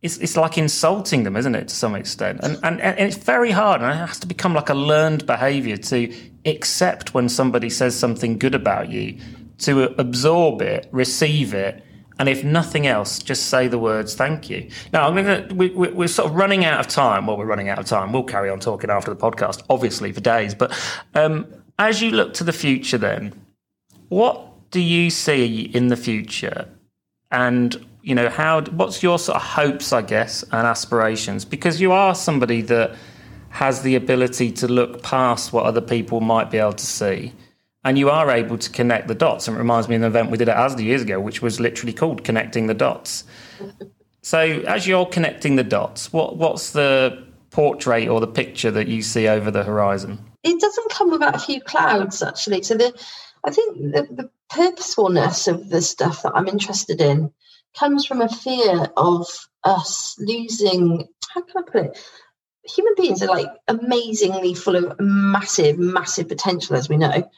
it's, 0.00 0.16
it's 0.18 0.36
like 0.36 0.56
insulting 0.56 1.24
them, 1.24 1.36
isn't 1.36 1.54
it, 1.54 1.68
to 1.68 1.74
some 1.74 1.94
extent? 1.94 2.40
And, 2.42 2.58
and, 2.62 2.80
and 2.80 2.98
it's 2.98 3.16
very 3.16 3.50
hard, 3.50 3.82
and 3.82 3.90
it 3.90 3.96
has 3.96 4.20
to 4.20 4.26
become 4.26 4.54
like 4.54 4.68
a 4.68 4.74
learned 4.74 5.26
behavior 5.26 5.76
to 5.76 6.14
accept 6.44 7.14
when 7.14 7.28
somebody 7.28 7.68
says 7.68 7.98
something 7.98 8.38
good 8.38 8.54
about 8.54 8.90
you, 8.90 9.18
to 9.58 9.84
absorb 10.00 10.62
it, 10.62 10.88
receive 10.92 11.52
it, 11.52 11.82
and 12.18 12.28
if 12.28 12.42
nothing 12.42 12.86
else, 12.86 13.18
just 13.18 13.46
say 13.46 13.68
the 13.68 13.78
words 13.78 14.14
thank 14.14 14.50
you. 14.50 14.68
Now, 14.92 15.08
I'm 15.08 15.14
gonna, 15.14 15.46
we, 15.54 15.70
we, 15.70 15.88
we're 15.88 16.08
sort 16.08 16.30
of 16.30 16.36
running 16.36 16.64
out 16.64 16.80
of 16.80 16.88
time. 16.88 17.26
Well, 17.26 17.36
we're 17.36 17.46
running 17.46 17.68
out 17.68 17.78
of 17.78 17.86
time. 17.86 18.12
We'll 18.12 18.24
carry 18.24 18.50
on 18.50 18.60
talking 18.60 18.90
after 18.90 19.12
the 19.12 19.20
podcast, 19.20 19.62
obviously, 19.70 20.12
for 20.12 20.20
days. 20.20 20.54
But 20.54 20.72
um, 21.14 21.46
as 21.78 22.02
you 22.02 22.10
look 22.10 22.34
to 22.34 22.44
the 22.44 22.52
future, 22.52 22.98
then, 22.98 23.34
what 24.08 24.70
do 24.70 24.80
you 24.80 25.10
see 25.10 25.62
in 25.62 25.88
the 25.88 25.96
future? 25.96 26.68
And 27.30 27.86
you 28.02 28.14
know 28.14 28.28
how 28.30 28.62
what's 28.62 29.02
your 29.02 29.18
sort 29.18 29.36
of 29.36 29.42
hopes 29.42 29.92
i 29.92 30.00
guess 30.00 30.42
and 30.44 30.66
aspirations 30.66 31.44
because 31.44 31.78
you 31.78 31.92
are 31.92 32.14
somebody 32.14 32.62
that 32.62 32.94
has 33.50 33.82
the 33.82 33.96
ability 33.96 34.50
to 34.50 34.66
look 34.66 35.02
past 35.02 35.52
what 35.52 35.66
other 35.66 35.80
people 35.80 36.20
might 36.20 36.50
be 36.50 36.56
able 36.56 36.72
to 36.72 36.86
see 36.86 37.32
and 37.88 37.98
you 37.98 38.10
are 38.10 38.30
able 38.30 38.58
to 38.58 38.70
connect 38.70 39.08
the 39.08 39.14
dots 39.14 39.48
and 39.48 39.56
it 39.56 39.58
reminds 39.58 39.88
me 39.88 39.96
of 39.96 40.02
an 40.02 40.06
event 40.06 40.30
we 40.30 40.38
did 40.38 40.48
at 40.48 40.56
asda 40.56 40.82
years 40.82 41.02
ago 41.02 41.18
which 41.18 41.42
was 41.42 41.58
literally 41.58 41.92
called 41.92 42.22
connecting 42.24 42.66
the 42.66 42.74
dots 42.74 43.24
so 44.22 44.40
as 44.40 44.86
you're 44.86 45.06
connecting 45.06 45.56
the 45.56 45.64
dots 45.64 46.12
what 46.12 46.36
what's 46.36 46.72
the 46.72 47.26
portrait 47.50 48.08
or 48.08 48.20
the 48.20 48.26
picture 48.26 48.70
that 48.70 48.88
you 48.88 49.02
see 49.02 49.26
over 49.26 49.50
the 49.50 49.64
horizon 49.64 50.18
it 50.44 50.60
doesn't 50.60 50.90
come 50.90 51.10
without 51.10 51.34
a 51.34 51.38
few 51.38 51.60
clouds 51.60 52.22
actually 52.22 52.62
so 52.62 52.74
the 52.74 52.92
i 53.44 53.50
think 53.50 53.76
the, 53.78 54.06
the 54.10 54.30
purposefulness 54.50 55.48
of 55.48 55.68
the 55.70 55.80
stuff 55.80 56.22
that 56.22 56.32
i'm 56.34 56.46
interested 56.46 57.00
in 57.00 57.32
comes 57.74 58.04
from 58.04 58.20
a 58.20 58.28
fear 58.28 58.88
of 58.96 59.26
us 59.64 60.16
losing, 60.18 61.08
how 61.34 61.42
can 61.42 61.62
I 61.62 61.70
put 61.70 61.84
it? 61.86 61.98
Human 62.64 62.94
beings 62.96 63.22
are 63.22 63.28
like 63.28 63.48
amazingly 63.66 64.54
full 64.54 64.76
of 64.76 64.98
massive, 64.98 65.78
massive 65.78 66.28
potential, 66.28 66.76
as 66.76 66.88
we 66.88 66.96
know. 66.96 67.30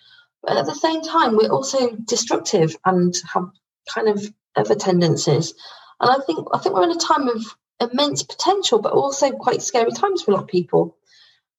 But 0.43 0.57
at 0.57 0.67
the 0.67 0.75
same 0.75 1.03
time, 1.03 1.37
we're 1.37 1.51
also 1.51 1.91
destructive 1.97 2.77
and 2.85 3.15
have 3.33 3.51
kind 3.89 4.09
of 4.09 4.23
other 4.57 4.75
tendencies. 4.75 5.55
And 6.01 6.11
I 6.11 6.25
think 6.25 6.49
I 6.53 6.59
think 6.59 6.75
we're 6.75 6.85
in 6.85 6.93
a 6.93 6.97
time 6.97 7.29
of 7.29 7.45
immense 7.81 8.23
potential, 8.23 8.79
but 8.79 8.93
also 8.93 9.31
quite 9.31 9.63
scary 9.63 9.93
times 9.93 10.23
for 10.23 10.31
a 10.31 10.35
lot 10.35 10.45
of 10.45 10.49
people. 10.49 10.97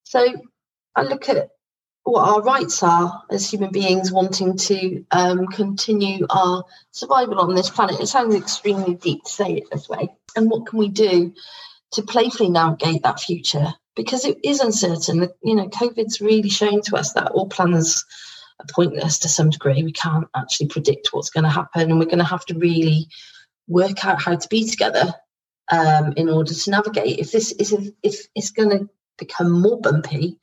So 0.04 0.26
I 0.96 1.04
look 1.04 1.30
at 1.30 1.50
what 2.04 2.28
our 2.28 2.42
rights 2.42 2.82
are 2.82 3.24
as 3.30 3.50
human 3.50 3.72
beings 3.72 4.12
wanting 4.12 4.58
to 4.58 5.06
um, 5.12 5.48
continue 5.48 6.26
our 6.30 6.66
survival 6.92 7.40
on 7.40 7.54
this 7.54 7.70
planet. 7.70 8.00
It 8.00 8.08
sounds 8.08 8.36
extremely 8.36 8.96
deep 8.96 9.24
to 9.24 9.32
say 9.32 9.54
it 9.54 9.70
this 9.72 9.88
way. 9.88 10.10
And 10.36 10.50
what 10.50 10.66
can 10.66 10.80
we 10.80 10.90
do 10.90 11.34
to 11.94 12.02
playfully 12.02 12.50
navigate 12.50 13.04
that 13.04 13.20
future? 13.20 13.74
Because 13.96 14.26
it 14.26 14.40
is 14.44 14.62
uncertain. 14.62 15.30
You 15.44 15.56
know, 15.56 15.68
COVID's 15.68 16.22
really 16.22 16.50
shown 16.50 16.82
to 16.84 16.96
us 16.96 17.14
that 17.14 17.32
all 17.32 17.50
plans 17.50 18.04
pointless 18.70 19.20
to 19.20 19.30
some 19.30 19.50
degree. 19.50 19.84
We 19.84 19.92
can't 19.92 20.28
actually 20.36 20.68
predict 20.68 21.10
what's 21.12 21.30
going 21.30 21.44
to 21.44 21.50
happen, 21.50 21.90
and 21.90 22.00
we're 22.00 22.06
going 22.06 22.20
to 22.20 22.24
have 22.24 22.46
to 22.46 22.58
really 22.58 23.08
work 23.68 24.06
out 24.06 24.22
how 24.22 24.36
to 24.36 24.48
be 24.50 24.70
together 24.70 25.14
um, 25.72 26.14
in 26.18 26.30
order 26.30 26.54
to 26.54 26.72
navigate. 26.72 27.20
If 27.20 27.32
this 27.32 27.52
is 27.54 27.74
if 28.04 28.28
it's 28.36 28.52
going 28.52 28.70
to 28.70 28.90
become 29.18 29.52
more 29.52 29.80
bumpy, 29.80 30.38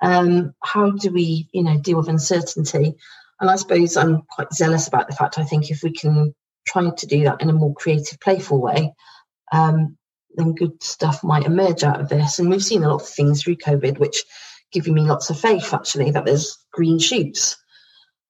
um, 0.00 0.54
how 0.62 0.90
do 0.90 1.10
we, 1.10 1.48
you 1.52 1.62
know, 1.62 1.78
deal 1.78 1.98
with 1.98 2.08
uncertainty? 2.08 2.94
And 3.40 3.50
I 3.50 3.56
suppose 3.56 3.96
I'm 3.96 4.22
quite 4.22 4.52
zealous 4.52 4.88
about 4.88 5.08
the 5.08 5.16
fact 5.16 5.38
I 5.38 5.44
think 5.44 5.70
if 5.70 5.82
we 5.82 5.92
can 5.92 6.34
try 6.66 6.90
to 6.90 7.06
do 7.06 7.24
that 7.24 7.40
in 7.40 7.50
a 7.50 7.52
more 7.52 7.74
creative, 7.74 8.20
playful 8.20 8.60
way, 8.60 8.94
um, 9.52 9.96
then 10.36 10.54
good 10.54 10.82
stuff 10.82 11.22
might 11.24 11.44
emerge 11.44 11.82
out 11.82 12.00
of 12.00 12.08
this. 12.08 12.38
And 12.38 12.48
we've 12.48 12.64
seen 12.64 12.84
a 12.84 12.88
lot 12.88 13.02
of 13.02 13.08
things 13.08 13.42
through 13.42 13.56
COVID 13.56 13.98
which 13.98 14.24
give 14.72 14.86
me 14.86 15.02
lots 15.02 15.30
of 15.30 15.38
faith 15.38 15.72
actually 15.72 16.10
that 16.10 16.24
there's 16.24 16.58
green 16.72 16.98
shoots. 16.98 17.56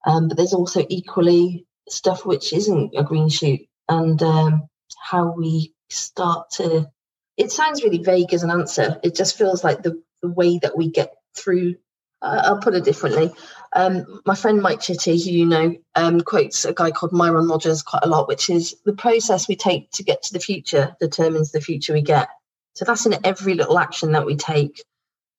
Um, 0.07 0.29
but 0.29 0.37
there's 0.37 0.55
also 0.55 0.85
equally 0.89 1.67
stuff 1.89 2.27
which 2.27 2.53
isn't 2.53 2.93
a 2.97 3.05
green 3.05 3.29
shoot 3.29 3.61
and 3.89 4.23
um, 4.23 4.69
how 5.01 5.33
we 5.33 5.75
start 5.91 6.51
to 6.51 6.91
it 7.37 7.51
sounds 7.51 7.83
really 7.83 7.99
vague 7.99 8.33
as 8.33 8.43
an 8.43 8.51
answer 8.51 8.99
it 9.03 9.15
just 9.15 9.37
feels 9.37 9.63
like 9.63 9.83
the, 9.83 10.01
the 10.23 10.29
way 10.29 10.59
that 10.63 10.77
we 10.77 10.91
get 10.91 11.13
through 11.37 11.75
uh, 12.23 12.41
I'll 12.45 12.61
put 12.61 12.75
it 12.75 12.85
differently. 12.85 13.33
Um, 13.75 14.21
my 14.25 14.37
friend 14.37 14.63
Mike 14.63 14.81
Chitty, 14.81 15.21
who 15.21 15.31
you 15.31 15.45
know, 15.45 15.75
um, 15.97 16.21
quotes 16.21 16.65
a 16.65 16.73
guy 16.73 16.93
called 16.93 17.13
Myron 17.13 17.49
Rogers 17.49 17.83
quite 17.83 18.05
a 18.05 18.09
lot, 18.09 18.29
which 18.29 18.49
is 18.49 18.77
the 18.85 18.93
process 18.93 19.49
we 19.49 19.57
take 19.57 19.91
to 19.93 20.05
get 20.05 20.23
to 20.23 20.33
the 20.33 20.39
future 20.39 20.95
determines 21.01 21.51
the 21.51 21.61
future 21.61 21.93
we 21.93 22.03
get. 22.03 22.29
So 22.75 22.85
that's 22.85 23.07
in 23.07 23.17
every 23.25 23.55
little 23.55 23.77
action 23.77 24.13
that 24.13 24.25
we 24.25 24.37
take 24.37 24.85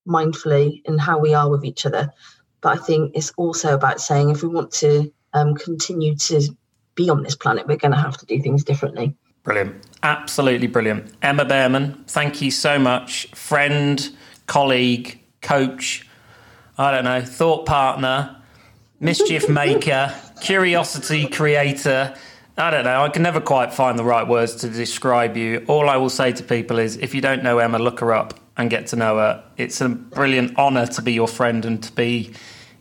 mindfully 0.07 0.81
in 0.85 0.97
how 0.97 1.19
we 1.19 1.33
are 1.33 1.49
with 1.49 1.63
each 1.63 1.85
other. 1.85 2.11
But 2.61 2.79
I 2.79 2.81
think 2.81 3.11
it's 3.15 3.31
also 3.37 3.73
about 3.73 3.99
saying 3.99 4.29
if 4.29 4.43
we 4.43 4.49
want 4.49 4.71
to 4.73 5.11
um, 5.33 5.55
continue 5.55 6.15
to 6.15 6.41
be 6.95 7.09
on 7.09 7.23
this 7.23 7.35
planet, 7.35 7.67
we're 7.67 7.77
going 7.77 7.91
to 7.91 7.97
have 7.97 8.17
to 8.17 8.25
do 8.25 8.41
things 8.41 8.63
differently. 8.63 9.15
Brilliant. 9.43 9.75
Absolutely 10.03 10.67
brilliant. 10.67 11.11
Emma 11.21 11.43
Bearman, 11.43 12.05
thank 12.07 12.41
you 12.41 12.51
so 12.51 12.79
much. 12.79 13.27
Friend, 13.35 14.09
colleague, 14.47 15.21
coach, 15.41 16.07
I 16.77 16.91
don't 16.91 17.03
know, 17.03 17.21
thought 17.21 17.65
partner, 17.65 18.37
mischief 18.99 19.49
maker, 19.49 20.13
curiosity 20.41 21.27
creator. 21.27 22.15
I 22.57 22.71
don't 22.71 22.85
know. 22.85 23.03
I 23.03 23.09
can 23.09 23.23
never 23.23 23.41
quite 23.41 23.73
find 23.73 23.99
the 23.99 24.03
right 24.03 24.27
words 24.27 24.55
to 24.57 24.69
describe 24.69 25.35
you. 25.35 25.65
All 25.67 25.89
I 25.89 25.97
will 25.97 26.09
say 26.09 26.31
to 26.31 26.43
people 26.43 26.79
is 26.79 26.97
if 26.97 27.13
you 27.13 27.19
don't 27.19 27.43
know 27.43 27.57
Emma, 27.57 27.79
look 27.79 27.99
her 27.99 28.13
up 28.13 28.39
and 28.57 28.69
get 28.69 28.87
to 28.87 28.95
know 28.95 29.17
her. 29.17 29.43
It's 29.57 29.81
a 29.81 29.89
brilliant 29.89 30.57
honour 30.57 30.87
to 30.87 31.01
be 31.01 31.13
your 31.13 31.27
friend 31.27 31.65
and 31.65 31.81
to 31.83 31.91
be 31.91 32.33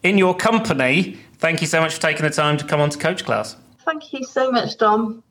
in 0.02 0.18
your 0.18 0.34
company. 0.34 1.18
Thank 1.38 1.60
you 1.60 1.66
so 1.66 1.80
much 1.80 1.94
for 1.94 2.00
taking 2.00 2.22
the 2.22 2.30
time 2.30 2.56
to 2.58 2.64
come 2.64 2.80
on 2.80 2.90
to 2.90 2.98
Coach 2.98 3.24
Class. 3.24 3.56
Thank 3.84 4.12
you 4.12 4.24
so 4.24 4.50
much, 4.50 4.76
Dom. 4.78 5.22